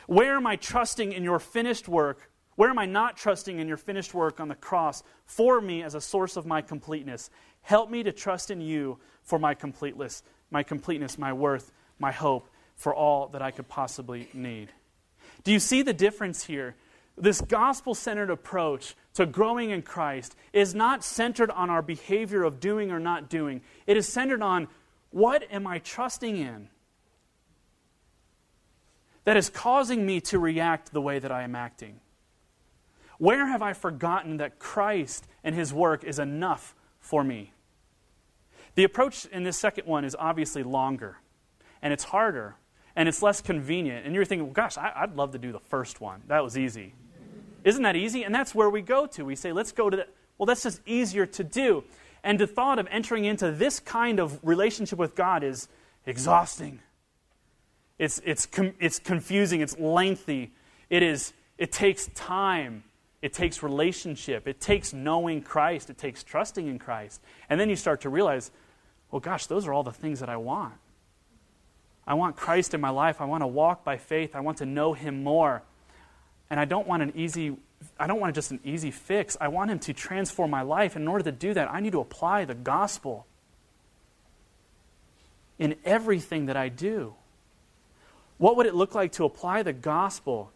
Where 0.06 0.34
am 0.34 0.46
I 0.46 0.56
trusting 0.56 1.12
in 1.12 1.22
your 1.24 1.38
finished 1.38 1.88
work? 1.88 2.30
Where 2.56 2.68
am 2.68 2.78
I 2.78 2.86
not 2.86 3.16
trusting 3.16 3.58
in 3.58 3.68
your 3.68 3.76
finished 3.76 4.14
work 4.14 4.40
on 4.40 4.48
the 4.48 4.54
cross 4.54 5.02
for 5.24 5.60
me 5.60 5.82
as 5.82 5.94
a 5.94 6.00
source 6.00 6.36
of 6.36 6.46
my 6.46 6.60
completeness? 6.60 7.30
Help 7.62 7.90
me 7.90 8.02
to 8.02 8.12
trust 8.12 8.50
in 8.50 8.60
you 8.60 8.98
for 9.22 9.38
my 9.38 9.54
completeness, 9.54 10.22
my 10.50 10.62
completeness, 10.62 11.16
my 11.16 11.32
worth, 11.32 11.72
my 11.98 12.12
hope, 12.12 12.50
for 12.76 12.94
all 12.94 13.28
that 13.28 13.42
I 13.42 13.50
could 13.50 13.68
possibly 13.68 14.28
need. 14.34 14.70
Do 15.44 15.52
you 15.52 15.60
see 15.60 15.82
the 15.82 15.92
difference 15.92 16.44
here? 16.44 16.74
This 17.16 17.40
gospel 17.40 17.94
centered 17.94 18.30
approach 18.30 18.94
to 19.14 19.26
growing 19.26 19.70
in 19.70 19.82
Christ 19.82 20.34
is 20.52 20.74
not 20.74 21.04
centered 21.04 21.50
on 21.50 21.68
our 21.70 21.82
behavior 21.82 22.42
of 22.42 22.60
doing 22.60 22.90
or 22.90 22.98
not 22.98 23.28
doing. 23.28 23.60
It 23.86 23.96
is 23.96 24.08
centered 24.08 24.42
on 24.42 24.68
what 25.10 25.44
am 25.50 25.66
I 25.66 25.78
trusting 25.78 26.36
in 26.36 26.68
that 29.24 29.36
is 29.36 29.50
causing 29.50 30.04
me 30.04 30.20
to 30.20 30.38
react 30.38 30.92
the 30.92 31.00
way 31.00 31.18
that 31.18 31.30
I 31.30 31.42
am 31.42 31.54
acting? 31.54 32.00
Where 33.18 33.46
have 33.46 33.62
I 33.62 33.72
forgotten 33.72 34.38
that 34.38 34.58
Christ 34.58 35.26
and 35.44 35.54
his 35.54 35.72
work 35.72 36.02
is 36.02 36.18
enough 36.18 36.74
for 36.98 37.22
me? 37.22 37.52
The 38.74 38.84
approach 38.84 39.26
in 39.26 39.42
this 39.42 39.58
second 39.58 39.86
one 39.86 40.04
is 40.04 40.16
obviously 40.18 40.62
longer 40.62 41.18
and 41.82 41.92
it's 41.92 42.04
harder 42.04 42.56
and 42.96 43.08
it's 43.08 43.22
less 43.22 43.40
convenient. 43.40 44.06
And 44.06 44.14
you're 44.14 44.24
thinking, 44.24 44.46
well, 44.46 44.54
gosh, 44.54 44.76
I, 44.76 45.04
would 45.06 45.16
love 45.16 45.32
to 45.32 45.38
do 45.38 45.52
the 45.52 45.60
first 45.60 46.00
one. 46.00 46.22
That 46.26 46.42
was 46.42 46.58
easy. 46.58 46.94
Isn't 47.64 47.82
that 47.82 47.96
easy? 47.96 48.24
And 48.24 48.34
that's 48.34 48.54
where 48.54 48.70
we 48.70 48.82
go 48.82 49.06
to. 49.06 49.24
We 49.24 49.36
say, 49.36 49.52
let's 49.52 49.72
go 49.72 49.90
to 49.90 49.96
that. 49.96 50.08
Well, 50.38 50.46
that's 50.46 50.62
just 50.62 50.80
easier 50.86 51.26
to 51.26 51.44
do. 51.44 51.84
And 52.24 52.38
the 52.38 52.46
thought 52.46 52.78
of 52.78 52.86
entering 52.90 53.24
into 53.24 53.50
this 53.50 53.80
kind 53.80 54.20
of 54.20 54.38
relationship 54.42 54.98
with 54.98 55.14
God 55.14 55.42
is 55.42 55.68
exhausting. 56.06 56.80
It's, 57.98 58.20
it's, 58.24 58.46
com- 58.46 58.74
it's 58.80 58.98
confusing. 58.98 59.60
It's 59.60 59.78
lengthy. 59.78 60.52
It, 60.90 61.02
is, 61.02 61.32
it 61.58 61.72
takes 61.72 62.08
time. 62.14 62.84
It 63.22 63.32
takes 63.32 63.62
relationship. 63.62 64.48
It 64.48 64.60
takes 64.60 64.92
knowing 64.92 65.42
Christ. 65.42 65.90
It 65.90 65.98
takes 65.98 66.24
trusting 66.24 66.66
in 66.66 66.78
Christ. 66.78 67.20
And 67.48 67.60
then 67.60 67.68
you 67.68 67.76
start 67.76 68.00
to 68.02 68.08
realize, 68.08 68.50
well, 69.10 69.20
gosh, 69.20 69.46
those 69.46 69.66
are 69.66 69.72
all 69.72 69.84
the 69.84 69.92
things 69.92 70.20
that 70.20 70.28
I 70.28 70.36
want. 70.36 70.74
I 72.04 72.14
want 72.14 72.34
Christ 72.34 72.74
in 72.74 72.80
my 72.80 72.90
life. 72.90 73.20
I 73.20 73.24
want 73.24 73.42
to 73.42 73.46
walk 73.46 73.84
by 73.84 73.96
faith. 73.96 74.34
I 74.34 74.40
want 74.40 74.58
to 74.58 74.66
know 74.66 74.92
Him 74.92 75.22
more. 75.22 75.62
And 76.52 76.60
I 76.60 76.66
don't 76.66 76.86
want 76.86 77.02
an 77.02 77.14
easy, 77.16 77.56
I 77.98 78.06
don't 78.06 78.20
want 78.20 78.34
just 78.34 78.50
an 78.50 78.60
easy 78.62 78.90
fix. 78.90 79.38
I 79.40 79.48
want 79.48 79.70
Him 79.70 79.78
to 79.78 79.94
transform 79.94 80.50
my 80.50 80.60
life. 80.60 80.96
And 80.96 81.04
in 81.04 81.08
order 81.08 81.24
to 81.24 81.32
do 81.32 81.54
that, 81.54 81.72
I 81.72 81.80
need 81.80 81.92
to 81.92 82.00
apply 82.00 82.44
the 82.44 82.54
gospel 82.54 83.26
in 85.58 85.76
everything 85.82 86.44
that 86.46 86.56
I 86.58 86.68
do. 86.68 87.14
What 88.36 88.58
would 88.58 88.66
it 88.66 88.74
look 88.74 88.94
like 88.94 89.12
to 89.12 89.24
apply 89.24 89.62
the 89.62 89.72
gospel 89.72 90.52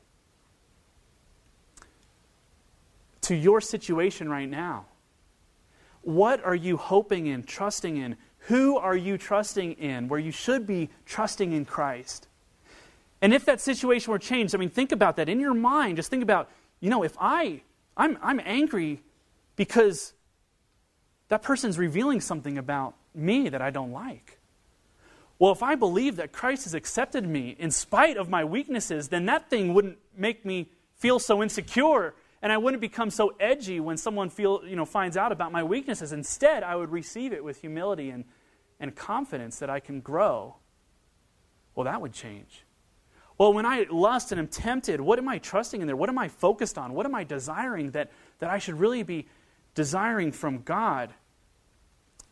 to 3.23 3.35
your 3.35 3.63
situation 3.63 4.29
right 4.29 4.51
now? 4.51 4.85
What 6.03 6.45
are 6.45 6.55
you 6.55 6.77
hoping 6.77 7.27
in, 7.27 7.43
trusting 7.43 7.97
in, 7.97 8.19
who 8.41 8.77
are 8.77 8.97
you 8.97 9.17
trusting 9.17 9.73
in 9.73 10.09
where 10.09 10.21
you 10.21 10.31
should 10.31 10.67
be 10.67 10.91
trusting 11.07 11.55
in 11.55 11.65
Christ? 11.65 12.29
And 13.27 13.35
if 13.35 13.45
that 13.47 13.61
situation 13.61 14.13
were 14.13 14.21
changed, 14.21 14.55
I 14.55 14.59
mean, 14.59 14.71
think 14.71 14.93
about 14.93 15.17
that 15.17 15.29
in 15.29 15.41
your 15.41 15.53
mind. 15.53 15.97
Just 15.97 16.11
think 16.11 16.23
about, 16.23 16.49
you 16.79 16.89
know, 16.89 17.03
if 17.03 17.17
I, 17.19 17.63
I'm, 17.97 18.17
I'm 18.23 18.41
angry 18.45 19.03
because 19.57 20.13
that 21.27 21.43
person's 21.43 21.77
revealing 21.77 22.21
something 22.21 22.57
about 22.57 22.95
me 23.17 23.49
that 23.49 23.61
I 23.61 23.71
don't 23.71 23.91
like. 23.91 24.39
Well, 25.41 25.51
if 25.51 25.61
I 25.61 25.75
believe 25.75 26.15
that 26.15 26.31
Christ 26.31 26.67
has 26.67 26.75
accepted 26.75 27.27
me 27.27 27.57
in 27.59 27.73
spite 27.73 28.17
of 28.17 28.31
my 28.31 28.45
weaknesses, 28.45 29.09
then 29.09 29.27
that 29.27 29.51
thing 29.51 29.75
wouldn't 29.75 29.99
make 30.17 30.45
me 30.45 30.71
feel 30.95 31.19
so 31.19 31.43
insecure 31.43 32.15
and 32.43 32.53
I 32.53 32.59
wouldn't 32.59 32.81
become 32.81 33.11
so 33.11 33.35
edgy 33.41 33.81
when 33.81 33.97
someone 33.97 34.31
feel, 34.31 34.63
you 34.65 34.77
know, 34.77 34.85
finds 34.85 35.17
out 35.17 35.33
about 35.33 35.51
my 35.51 35.65
weaknesses. 35.65 36.13
Instead, 36.13 36.63
I 36.63 36.77
would 36.77 36.93
receive 36.93 37.33
it 37.33 37.43
with 37.43 37.61
humility 37.61 38.11
and, 38.11 38.25
and 38.79 38.95
confidence 38.95 39.59
that 39.59 39.69
I 39.69 39.81
can 39.81 39.99
grow. 39.99 40.59
Well, 41.75 41.87
that 41.87 42.01
would 42.01 42.13
change. 42.13 42.66
Well, 43.39 43.53
when 43.53 43.67
I 43.67 43.87
lust 43.91 44.33
and 44.33 44.39
am 44.39 44.49
tempted, 44.49 45.01
what 45.01 45.19
am 45.19 45.29
I 45.29 45.39
trusting 45.39 45.81
in 45.81 45.87
there? 45.87 45.97
What 45.97 46.09
am 46.09 46.19
I 46.19 46.29
focused 46.29 46.79
on? 46.79 46.95
What 46.95 47.05
am 47.05 47.15
I 47.15 47.25
desiring 47.25 47.91
that, 47.91 48.11
that 48.39 48.49
I 48.49 48.59
should 48.59 48.81
really 48.81 49.03
be 49.03 49.27
desiring 49.75 50.33
from 50.33 50.63
God? 50.63 51.13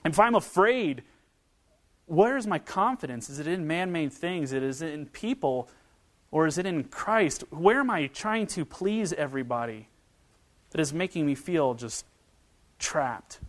And 0.02 0.14
if 0.14 0.20
I'm 0.20 0.34
afraid, 0.34 1.02
where 2.06 2.36
is 2.36 2.46
my 2.46 2.58
confidence? 2.58 3.28
Is 3.28 3.38
it 3.38 3.46
in 3.46 3.66
man 3.66 3.92
made 3.92 4.12
things? 4.12 4.52
Is 4.52 4.82
it 4.82 4.92
in 4.92 5.06
people? 5.06 5.68
Or 6.30 6.46
is 6.46 6.58
it 6.58 6.66
in 6.66 6.84
Christ? 6.84 7.44
Where 7.50 7.80
am 7.80 7.90
I 7.90 8.06
trying 8.06 8.46
to 8.48 8.64
please 8.64 9.12
everybody 9.12 9.88
that 10.70 10.80
is 10.80 10.92
making 10.92 11.26
me 11.26 11.34
feel 11.34 11.74
just 11.74 12.06
trapped? 12.78 13.40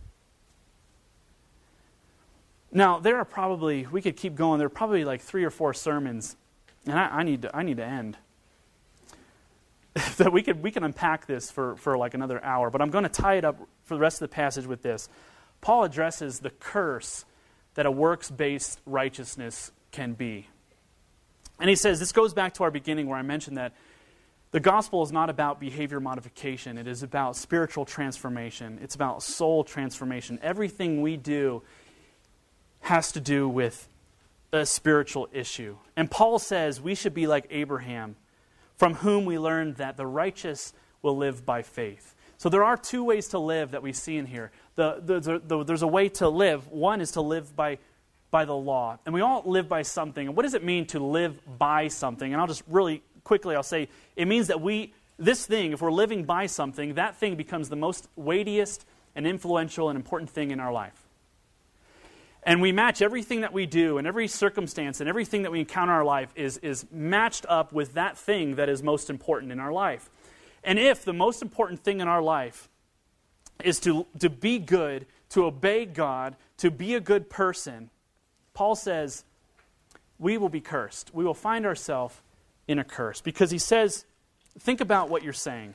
Now, 2.70 2.98
there 2.98 3.16
are 3.16 3.24
probably, 3.24 3.86
we 3.86 4.02
could 4.02 4.16
keep 4.16 4.34
going, 4.34 4.58
there 4.58 4.66
are 4.66 4.70
probably 4.70 5.04
like 5.04 5.22
three 5.22 5.44
or 5.44 5.50
four 5.50 5.72
sermons, 5.72 6.36
and 6.86 6.98
I, 6.98 7.08
I 7.08 7.22
need, 7.22 7.42
to, 7.42 7.56
I 7.56 7.62
need 7.62 7.76
to 7.78 7.84
end. 7.84 8.16
that 10.18 10.32
we 10.32 10.42
could, 10.42 10.62
we 10.62 10.70
can 10.70 10.84
unpack 10.84 11.26
this 11.26 11.50
for, 11.50 11.76
for 11.76 11.96
like 11.96 12.14
another 12.14 12.42
hour, 12.44 12.70
but 12.70 12.82
I'm 12.82 12.90
going 12.90 13.04
to 13.04 13.10
tie 13.10 13.34
it 13.34 13.44
up 13.44 13.58
for 13.84 13.94
the 13.94 14.00
rest 14.00 14.16
of 14.16 14.28
the 14.28 14.34
passage 14.34 14.66
with 14.66 14.82
this. 14.82 15.08
Paul 15.60 15.84
addresses 15.84 16.40
the 16.40 16.50
curse 16.50 17.24
that 17.74 17.86
a 17.86 17.90
works 17.90 18.30
based 18.30 18.80
righteousness 18.84 19.72
can 19.92 20.12
be. 20.14 20.48
And 21.58 21.70
he 21.70 21.76
says, 21.76 21.98
this 21.98 22.12
goes 22.12 22.34
back 22.34 22.54
to 22.54 22.64
our 22.64 22.70
beginning 22.70 23.06
where 23.06 23.18
I 23.18 23.22
mentioned 23.22 23.56
that 23.56 23.72
the 24.50 24.60
gospel 24.60 25.02
is 25.02 25.12
not 25.12 25.30
about 25.30 25.60
behavior 25.60 26.00
modification, 26.00 26.78
it 26.78 26.86
is 26.86 27.02
about 27.02 27.36
spiritual 27.36 27.84
transformation, 27.84 28.78
it's 28.82 28.94
about 28.94 29.22
soul 29.22 29.64
transformation. 29.64 30.38
Everything 30.42 31.02
we 31.02 31.16
do 31.16 31.62
has 32.80 33.12
to 33.12 33.20
do 33.20 33.48
with 33.48 33.88
a 34.56 34.66
spiritual 34.66 35.28
issue. 35.32 35.76
And 35.96 36.10
Paul 36.10 36.38
says 36.38 36.80
we 36.80 36.94
should 36.94 37.14
be 37.14 37.26
like 37.26 37.46
Abraham, 37.50 38.16
from 38.76 38.94
whom 38.94 39.24
we 39.24 39.38
learned 39.38 39.76
that 39.76 39.96
the 39.96 40.06
righteous 40.06 40.72
will 41.02 41.16
live 41.16 41.46
by 41.46 41.62
faith. 41.62 42.14
So 42.38 42.48
there 42.48 42.64
are 42.64 42.76
two 42.76 43.02
ways 43.04 43.28
to 43.28 43.38
live 43.38 43.70
that 43.70 43.82
we 43.82 43.92
see 43.92 44.16
in 44.16 44.26
here. 44.26 44.50
The, 44.74 45.00
the, 45.02 45.40
the, 45.44 45.64
there's 45.64 45.82
a 45.82 45.86
way 45.86 46.08
to 46.10 46.28
live. 46.28 46.68
One 46.68 47.00
is 47.00 47.12
to 47.12 47.22
live 47.22 47.56
by, 47.56 47.78
by 48.30 48.44
the 48.44 48.54
law. 48.54 48.98
And 49.06 49.14
we 49.14 49.22
all 49.22 49.42
live 49.46 49.68
by 49.68 49.82
something. 49.82 50.26
And 50.26 50.36
what 50.36 50.42
does 50.42 50.54
it 50.54 50.62
mean 50.62 50.86
to 50.88 51.00
live 51.00 51.40
by 51.58 51.88
something? 51.88 52.30
And 52.30 52.40
I'll 52.40 52.46
just 52.46 52.62
really 52.66 53.02
quickly, 53.24 53.56
I'll 53.56 53.62
say 53.62 53.88
it 54.16 54.28
means 54.28 54.48
that 54.48 54.60
we, 54.60 54.92
this 55.18 55.46
thing, 55.46 55.72
if 55.72 55.80
we're 55.80 55.90
living 55.90 56.24
by 56.24 56.46
something, 56.46 56.94
that 56.94 57.16
thing 57.16 57.36
becomes 57.36 57.70
the 57.70 57.76
most 57.76 58.08
weightiest 58.16 58.84
and 59.14 59.26
influential 59.26 59.88
and 59.88 59.96
important 59.96 60.30
thing 60.30 60.50
in 60.50 60.60
our 60.60 60.72
life. 60.72 61.05
And 62.46 62.62
we 62.62 62.70
match 62.70 63.02
everything 63.02 63.40
that 63.40 63.52
we 63.52 63.66
do 63.66 63.98
and 63.98 64.06
every 64.06 64.28
circumstance 64.28 65.00
and 65.00 65.08
everything 65.08 65.42
that 65.42 65.50
we 65.50 65.58
encounter 65.58 65.92
in 65.92 65.98
our 65.98 66.04
life 66.04 66.32
is, 66.36 66.58
is 66.58 66.86
matched 66.92 67.44
up 67.48 67.72
with 67.72 67.94
that 67.94 68.16
thing 68.16 68.54
that 68.54 68.68
is 68.68 68.84
most 68.84 69.10
important 69.10 69.50
in 69.50 69.58
our 69.58 69.72
life. 69.72 70.08
And 70.62 70.78
if 70.78 71.04
the 71.04 71.12
most 71.12 71.42
important 71.42 71.80
thing 71.80 72.00
in 72.00 72.06
our 72.06 72.22
life 72.22 72.68
is 73.64 73.80
to, 73.80 74.06
to 74.20 74.30
be 74.30 74.60
good, 74.60 75.06
to 75.30 75.44
obey 75.44 75.86
God, 75.86 76.36
to 76.58 76.70
be 76.70 76.94
a 76.94 77.00
good 77.00 77.28
person, 77.28 77.90
Paul 78.54 78.76
says, 78.76 79.24
we 80.18 80.38
will 80.38 80.48
be 80.48 80.60
cursed. 80.60 81.12
We 81.12 81.24
will 81.24 81.34
find 81.34 81.66
ourselves 81.66 82.14
in 82.68 82.78
a 82.78 82.84
curse. 82.84 83.20
Because 83.20 83.50
he 83.50 83.58
says, 83.58 84.04
think 84.56 84.80
about 84.80 85.08
what 85.08 85.24
you're 85.24 85.32
saying. 85.32 85.74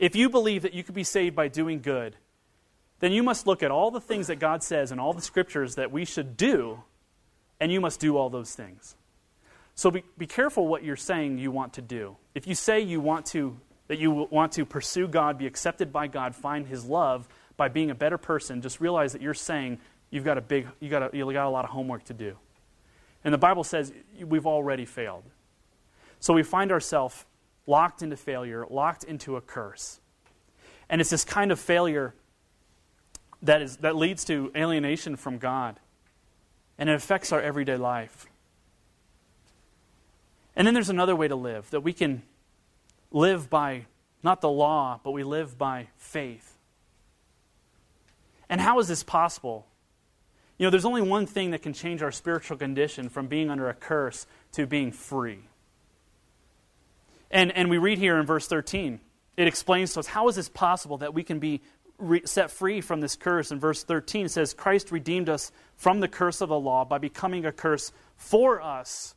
If 0.00 0.16
you 0.16 0.28
believe 0.28 0.62
that 0.62 0.74
you 0.74 0.82
could 0.82 0.96
be 0.96 1.04
saved 1.04 1.36
by 1.36 1.46
doing 1.46 1.80
good, 1.80 2.16
then 3.02 3.10
you 3.10 3.24
must 3.24 3.48
look 3.48 3.64
at 3.64 3.72
all 3.72 3.90
the 3.90 4.00
things 4.00 4.28
that 4.28 4.36
God 4.36 4.62
says 4.62 4.92
and 4.92 5.00
all 5.00 5.12
the 5.12 5.20
scriptures 5.20 5.74
that 5.74 5.90
we 5.90 6.04
should 6.04 6.36
do, 6.36 6.84
and 7.58 7.72
you 7.72 7.80
must 7.80 7.98
do 7.98 8.16
all 8.16 8.30
those 8.30 8.54
things. 8.54 8.94
So 9.74 9.90
be, 9.90 10.04
be 10.16 10.28
careful 10.28 10.68
what 10.68 10.84
you're 10.84 10.94
saying 10.94 11.38
you 11.38 11.50
want 11.50 11.72
to 11.72 11.82
do. 11.82 12.16
If 12.36 12.46
you 12.46 12.54
say 12.54 12.80
you 12.80 13.00
want 13.00 13.26
to 13.26 13.58
that 13.88 13.98
you 13.98 14.28
want 14.30 14.52
to 14.52 14.64
pursue 14.64 15.08
God, 15.08 15.36
be 15.36 15.48
accepted 15.48 15.92
by 15.92 16.06
God, 16.06 16.36
find 16.36 16.68
his 16.68 16.84
love 16.84 17.26
by 17.56 17.68
being 17.68 17.90
a 17.90 17.94
better 17.94 18.18
person, 18.18 18.62
just 18.62 18.80
realize 18.80 19.12
that 19.14 19.20
you're 19.20 19.34
saying 19.34 19.80
you've 20.10 20.24
got 20.24 20.38
a 20.38 20.40
big 20.40 20.68
you 20.78 20.88
got 20.88 21.02
a, 21.02 21.10
you've 21.12 21.32
got 21.32 21.48
a 21.48 21.50
lot 21.50 21.64
of 21.64 21.72
homework 21.72 22.04
to 22.04 22.14
do. 22.14 22.36
And 23.24 23.34
the 23.34 23.38
Bible 23.38 23.64
says 23.64 23.92
we've 24.24 24.46
already 24.46 24.84
failed. 24.84 25.24
So 26.20 26.34
we 26.34 26.44
find 26.44 26.70
ourselves 26.70 27.24
locked 27.66 28.00
into 28.00 28.16
failure, 28.16 28.64
locked 28.70 29.02
into 29.02 29.34
a 29.34 29.40
curse. 29.40 29.98
And 30.88 31.00
it's 31.00 31.10
this 31.10 31.24
kind 31.24 31.50
of 31.50 31.58
failure 31.58 32.14
that, 33.42 33.62
is, 33.62 33.76
that 33.78 33.96
leads 33.96 34.24
to 34.26 34.50
alienation 34.56 35.16
from 35.16 35.38
God. 35.38 35.78
And 36.78 36.88
it 36.88 36.94
affects 36.94 37.32
our 37.32 37.40
everyday 37.40 37.76
life. 37.76 38.26
And 40.56 40.66
then 40.66 40.74
there's 40.74 40.90
another 40.90 41.16
way 41.16 41.28
to 41.28 41.36
live 41.36 41.70
that 41.70 41.80
we 41.80 41.92
can 41.92 42.22
live 43.10 43.50
by 43.50 43.86
not 44.22 44.40
the 44.40 44.48
law, 44.48 45.00
but 45.02 45.10
we 45.10 45.24
live 45.24 45.58
by 45.58 45.88
faith. 45.96 46.56
And 48.48 48.60
how 48.60 48.78
is 48.78 48.88
this 48.88 49.02
possible? 49.02 49.66
You 50.58 50.66
know, 50.66 50.70
there's 50.70 50.84
only 50.84 51.02
one 51.02 51.26
thing 51.26 51.50
that 51.52 51.62
can 51.62 51.72
change 51.72 52.02
our 52.02 52.12
spiritual 52.12 52.56
condition 52.56 53.08
from 53.08 53.26
being 53.26 53.50
under 53.50 53.68
a 53.68 53.74
curse 53.74 54.26
to 54.52 54.66
being 54.66 54.92
free. 54.92 55.40
And, 57.30 57.50
and 57.52 57.70
we 57.70 57.78
read 57.78 57.98
here 57.98 58.18
in 58.18 58.26
verse 58.26 58.46
13, 58.46 59.00
it 59.36 59.48
explains 59.48 59.94
to 59.94 60.00
us 60.00 60.06
how 60.06 60.28
is 60.28 60.36
this 60.36 60.50
possible 60.50 60.98
that 60.98 61.14
we 61.14 61.24
can 61.24 61.38
be 61.38 61.62
re- 61.98 62.22
set 62.24 62.50
free 62.50 62.80
from 62.80 63.00
this 63.00 63.16
curse. 63.16 63.50
In 63.50 63.58
verse 63.58 63.82
13, 63.84 64.26
it 64.26 64.30
says, 64.30 64.54
Christ 64.54 64.90
redeemed 64.90 65.28
us 65.28 65.52
from 65.76 66.00
the 66.00 66.08
curse 66.08 66.40
of 66.40 66.48
the 66.48 66.58
law 66.58 66.84
by 66.84 66.98
becoming 66.98 67.44
a 67.44 67.52
curse 67.52 67.92
for 68.16 68.60
us. 68.60 69.14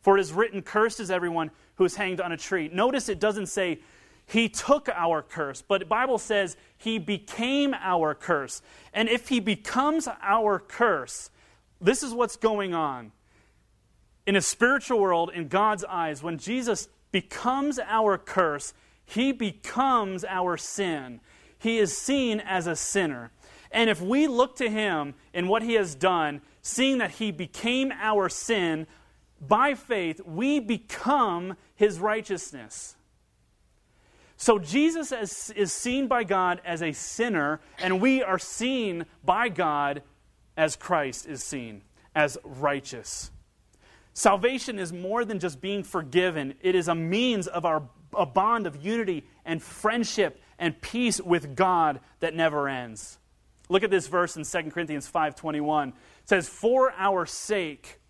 For 0.00 0.16
it 0.16 0.20
is 0.20 0.32
written, 0.32 0.62
Cursed 0.62 1.00
is 1.00 1.10
everyone 1.10 1.50
who 1.76 1.84
is 1.84 1.96
hanged 1.96 2.20
on 2.20 2.32
a 2.32 2.36
tree. 2.36 2.70
Notice 2.72 3.08
it 3.08 3.18
doesn't 3.18 3.46
say, 3.46 3.80
He 4.26 4.48
took 4.48 4.88
our 4.88 5.22
curse, 5.22 5.62
but 5.62 5.80
the 5.80 5.86
Bible 5.86 6.18
says, 6.18 6.56
He 6.78 6.98
became 6.98 7.74
our 7.74 8.14
curse. 8.14 8.62
And 8.92 9.08
if 9.08 9.28
He 9.28 9.40
becomes 9.40 10.08
our 10.22 10.60
curse, 10.60 11.30
this 11.80 12.02
is 12.02 12.14
what's 12.14 12.36
going 12.36 12.72
on. 12.72 13.12
In 14.26 14.36
a 14.36 14.40
spiritual 14.40 15.00
world, 15.00 15.30
in 15.34 15.48
God's 15.48 15.84
eyes, 15.84 16.22
when 16.22 16.38
Jesus 16.38 16.88
becomes 17.10 17.78
our 17.78 18.16
curse, 18.16 18.74
He 19.04 19.32
becomes 19.32 20.24
our 20.24 20.56
sin 20.56 21.20
he 21.66 21.78
is 21.78 21.96
seen 21.96 22.40
as 22.40 22.66
a 22.66 22.76
sinner. 22.76 23.32
And 23.72 23.90
if 23.90 24.00
we 24.00 24.28
look 24.28 24.56
to 24.56 24.70
him 24.70 25.14
in 25.34 25.48
what 25.48 25.62
he 25.62 25.74
has 25.74 25.94
done, 25.94 26.40
seeing 26.62 26.98
that 26.98 27.10
he 27.12 27.32
became 27.32 27.92
our 27.92 28.28
sin, 28.28 28.86
by 29.40 29.74
faith, 29.74 30.20
we 30.24 30.60
become 30.60 31.56
his 31.74 31.98
righteousness. 31.98 32.96
So 34.36 34.58
Jesus 34.58 35.12
is, 35.12 35.52
is 35.56 35.72
seen 35.72 36.06
by 36.06 36.24
God 36.24 36.60
as 36.64 36.82
a 36.82 36.92
sinner, 36.92 37.60
and 37.78 38.00
we 38.00 38.22
are 38.22 38.38
seen 38.38 39.04
by 39.24 39.48
God 39.48 40.02
as 40.56 40.76
Christ 40.76 41.26
is 41.26 41.42
seen, 41.42 41.82
as 42.14 42.38
righteous. 42.44 43.30
Salvation 44.14 44.78
is 44.78 44.92
more 44.92 45.24
than 45.24 45.38
just 45.38 45.60
being 45.60 45.82
forgiven, 45.82 46.54
it 46.60 46.74
is 46.74 46.88
a 46.88 46.94
means 46.94 47.46
of 47.46 47.64
our 47.64 47.82
a 48.16 48.26
bond 48.26 48.66
of 48.66 48.84
unity 48.84 49.26
and 49.44 49.62
friendship 49.62 50.40
and 50.58 50.80
peace 50.80 51.20
with 51.20 51.54
God 51.54 52.00
that 52.20 52.34
never 52.34 52.68
ends. 52.68 53.18
Look 53.68 53.82
at 53.82 53.90
this 53.90 54.06
verse 54.06 54.36
in 54.36 54.44
2 54.44 54.72
Corinthians 54.72 55.08
5:21. 55.08 55.88
It 55.88 56.28
says, 56.28 56.48
"For 56.48 56.92
our 56.92 57.26
sake 57.26 58.00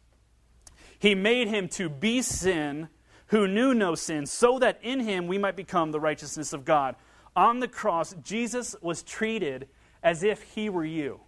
he 0.98 1.14
made 1.14 1.48
him 1.48 1.68
to 1.70 1.88
be 1.88 2.22
sin 2.22 2.88
who 3.28 3.48
knew 3.48 3.74
no 3.74 3.94
sin, 3.94 4.26
so 4.26 4.58
that 4.58 4.78
in 4.82 5.00
him 5.00 5.26
we 5.26 5.38
might 5.38 5.56
become 5.56 5.90
the 5.90 6.00
righteousness 6.00 6.52
of 6.52 6.64
God." 6.64 6.96
On 7.34 7.60
the 7.60 7.68
cross, 7.68 8.14
Jesus 8.22 8.76
was 8.80 9.02
treated 9.02 9.68
as 10.02 10.22
if 10.22 10.42
he 10.54 10.68
were 10.68 10.84
you. 10.84 11.20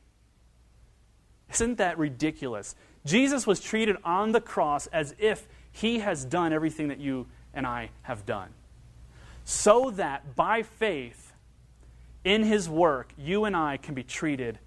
Isn't 1.52 1.76
that 1.76 1.98
ridiculous? 1.98 2.74
Jesus 3.04 3.46
was 3.46 3.61
treated 3.61 3.96
on 4.04 4.33
the 4.33 4.40
cross 4.40 4.87
as 4.88 5.14
if 5.18 5.48
he 5.70 6.00
has 6.00 6.24
done 6.24 6.52
everything 6.52 6.88
that 6.88 6.98
you 6.98 7.26
and 7.54 7.66
I 7.66 7.90
have 8.02 8.26
done 8.26 8.54
so 9.49 9.91
that 9.93 10.37
by 10.37 10.63
faith 10.63 11.33
in 12.23 12.43
his 12.43 12.69
work, 12.69 13.15
you 13.17 13.47
and 13.47 13.57
I 13.57 13.79
can 13.79 13.95
be 13.95 14.03
treated 14.03 14.59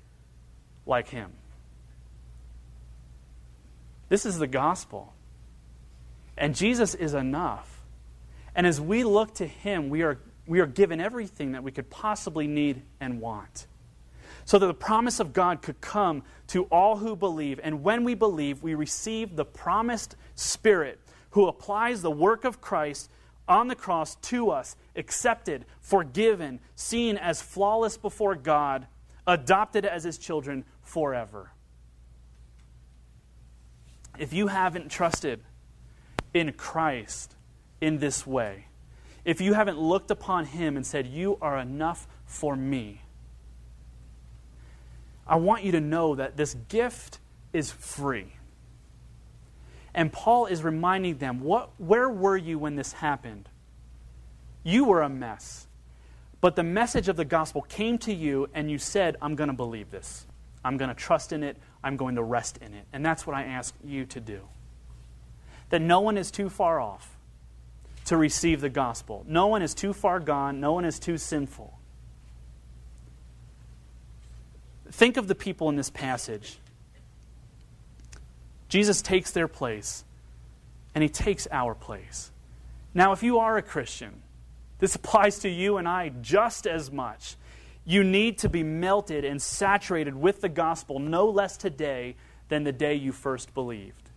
like 0.88 1.08
him. 1.10 1.34
This 4.10 4.26
is 4.26 4.40
the 4.40 4.48
gospel. 4.48 5.14
And 6.36 6.56
Jesus 6.56 6.96
is 6.96 7.14
enough. 7.14 7.84
And 8.56 8.66
as 8.66 8.82
we 8.82 9.04
look 9.04 9.36
to 9.36 9.46
him, 9.46 9.92
we 9.92 10.02
are, 10.02 10.18
we 10.48 10.62
are 10.62 10.66
given 10.66 11.00
everything 11.00 11.52
that 11.52 11.62
we 11.62 11.72
could 11.72 11.92
possibly 11.92 12.48
need 12.48 12.82
and 13.00 13.22
want. 13.22 13.68
So 14.46 14.58
that 14.58 14.66
the 14.66 14.74
promise 14.74 15.20
of 15.20 15.32
God 15.32 15.62
could 15.62 15.80
come 15.80 16.24
to 16.48 16.64
all 16.64 16.98
who 16.98 17.16
believe. 17.16 17.60
And 17.62 17.84
when 17.84 18.04
we 18.04 18.16
believe, 18.16 18.64
we 18.64 18.74
receive 18.74 19.36
the 19.36 19.46
promised 19.46 20.16
Spirit 20.34 21.00
who 21.30 21.48
applies 21.48 22.02
the 22.02 22.10
work 22.10 22.46
of 22.46 22.62
Christ 22.62 23.12
on 23.48 23.68
the 23.68 23.76
cross 23.76 24.16
to 24.16 24.50
us, 24.50 24.76
accepted, 24.96 25.66
forgiven, 25.80 26.60
seen 26.76 27.18
as 27.18 27.42
flawless 27.42 27.98
before 27.98 28.36
God, 28.36 28.88
adopted 29.28 29.86
as 29.86 30.04
his 30.04 30.18
children 30.18 30.66
forever. 30.82 31.52
If 34.18 34.34
you 34.34 34.48
haven't 34.48 34.90
trusted 34.90 35.42
in 36.34 36.54
Christ 36.54 37.36
in 37.80 37.98
this 38.00 38.26
way, 38.28 38.66
if 39.24 39.40
you 39.40 39.54
haven't 39.54 39.80
looked 39.80 40.12
upon 40.12 40.46
Him 40.46 40.76
and 40.76 40.86
said, 40.86 41.08
You 41.08 41.38
are 41.42 41.58
enough 41.58 42.08
for 42.26 42.56
me, 42.56 43.02
I 45.28 45.36
want 45.36 45.64
you 45.64 45.72
to 45.74 45.80
know 45.80 46.16
that 46.16 46.38
this 46.38 46.56
gift 46.68 47.20
is 47.54 47.72
free. 47.72 48.34
And 49.94 50.12
Paul 50.12 50.46
is 50.46 50.64
reminding 50.64 51.18
them, 51.18 51.42
what, 51.42 51.70
where 51.78 52.10
were 52.10 52.38
you 52.38 52.58
when 52.58 52.76
this 52.76 52.94
happened? 52.94 53.50
You 54.64 54.86
were 54.86 55.02
a 55.02 55.10
mess. 55.10 55.68
But 56.40 56.56
the 56.56 56.64
message 56.64 57.08
of 57.08 57.18
the 57.18 57.26
gospel 57.26 57.62
came 57.62 57.98
to 58.00 58.14
you, 58.14 58.50
and 58.54 58.72
you 58.72 58.78
said, 58.78 59.18
I'm 59.22 59.36
going 59.36 59.50
to 59.50 59.56
believe 59.56 59.92
this. 59.92 60.26
I'm 60.64 60.78
going 60.78 60.90
to 60.90 60.96
trust 60.96 61.34
in 61.34 61.44
it. 61.44 61.58
I'm 61.84 61.98
going 61.98 62.16
to 62.16 62.24
rest 62.24 62.58
in 62.58 62.74
it. 62.74 62.86
And 62.94 63.06
that's 63.06 63.28
what 63.28 63.36
I 63.36 63.44
ask 63.44 63.76
you 63.84 64.06
to 64.06 64.20
do. 64.20 64.42
That 65.70 65.82
no 65.82 66.00
one 66.00 66.18
is 66.18 66.32
too 66.32 66.50
far 66.50 66.80
off 66.80 67.18
to 68.06 68.18
receive 68.18 68.62
the 68.62 68.70
gospel. 68.70 69.26
No 69.28 69.48
one 69.48 69.62
is 69.62 69.74
too 69.74 69.94
far 69.94 70.20
gone. 70.20 70.60
No 70.60 70.74
one 70.74 70.86
is 70.86 71.00
too 71.00 71.18
sinful. 71.18 71.78
Think 74.92 75.18
of 75.18 75.28
the 75.28 75.36
people 75.36 75.70
in 75.70 75.76
this 75.76 75.90
passage. 75.90 76.58
Jesus 78.72 79.02
takes 79.02 79.32
their 79.32 79.50
place, 79.50 80.06
and 80.96 81.02
he 81.02 81.10
takes 81.10 81.46
our 81.52 81.76
place. 81.76 82.32
Now, 82.94 83.12
if 83.12 83.22
you 83.22 83.40
are 83.40 83.58
a 83.58 83.62
Christian, 83.62 84.22
this 84.80 84.96
applies 84.96 85.40
to 85.40 85.50
you 85.50 85.76
and 85.76 85.90
I 85.90 86.14
just 86.22 86.66
as 86.66 86.90
much. 86.90 87.36
You 87.84 88.06
need 88.06 88.38
to 88.40 88.50
be 88.50 88.64
melted 88.64 89.26
and 89.26 89.42
saturated 89.42 90.16
with 90.16 90.40
the 90.40 90.48
gospel 90.48 91.00
no 91.00 91.28
less 91.28 91.58
today 91.58 92.16
than 92.48 92.64
the 92.64 92.72
day 92.72 92.96
you 92.96 93.12
first 93.12 93.54
believed. 93.54 94.10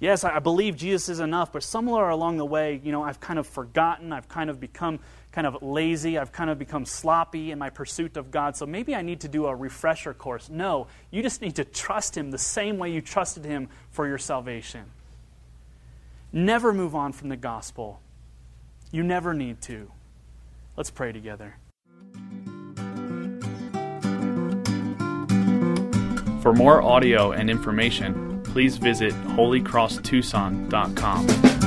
Yes, 0.00 0.24
I 0.24 0.40
believe 0.40 0.76
Jesus 0.76 1.08
is 1.08 1.20
enough, 1.20 1.52
but 1.52 1.62
somewhere 1.62 2.08
along 2.08 2.38
the 2.38 2.44
way, 2.44 2.80
you 2.82 2.90
know, 2.90 3.04
I've 3.04 3.20
kind 3.20 3.38
of 3.38 3.46
forgotten, 3.46 4.12
I've 4.12 4.28
kind 4.28 4.50
of 4.50 4.58
become 4.58 4.98
kind 5.38 5.46
of 5.46 5.62
lazy, 5.62 6.18
I've 6.18 6.32
kind 6.32 6.50
of 6.50 6.58
become 6.58 6.84
sloppy 6.84 7.52
in 7.52 7.60
my 7.60 7.70
pursuit 7.70 8.16
of 8.16 8.32
God, 8.32 8.56
so 8.56 8.66
maybe 8.66 8.92
I 8.92 9.02
need 9.02 9.20
to 9.20 9.28
do 9.28 9.46
a 9.46 9.54
refresher 9.54 10.12
course. 10.12 10.50
No, 10.50 10.88
you 11.12 11.22
just 11.22 11.42
need 11.42 11.54
to 11.54 11.64
trust 11.64 12.16
Him 12.16 12.32
the 12.32 12.38
same 12.38 12.76
way 12.76 12.90
you 12.90 13.00
trusted 13.00 13.44
Him 13.44 13.68
for 13.92 14.08
your 14.08 14.18
salvation. 14.18 14.86
Never 16.32 16.72
move 16.72 16.96
on 16.96 17.12
from 17.12 17.28
the 17.28 17.36
gospel. 17.36 18.00
You 18.90 19.04
never 19.04 19.32
need 19.32 19.60
to. 19.62 19.92
Let's 20.76 20.90
pray 20.90 21.12
together. 21.12 21.54
For 26.42 26.52
more 26.52 26.82
audio 26.82 27.30
and 27.30 27.48
information, 27.48 28.42
please 28.42 28.76
visit 28.76 29.12
holycrosstucson.com. 29.12 31.57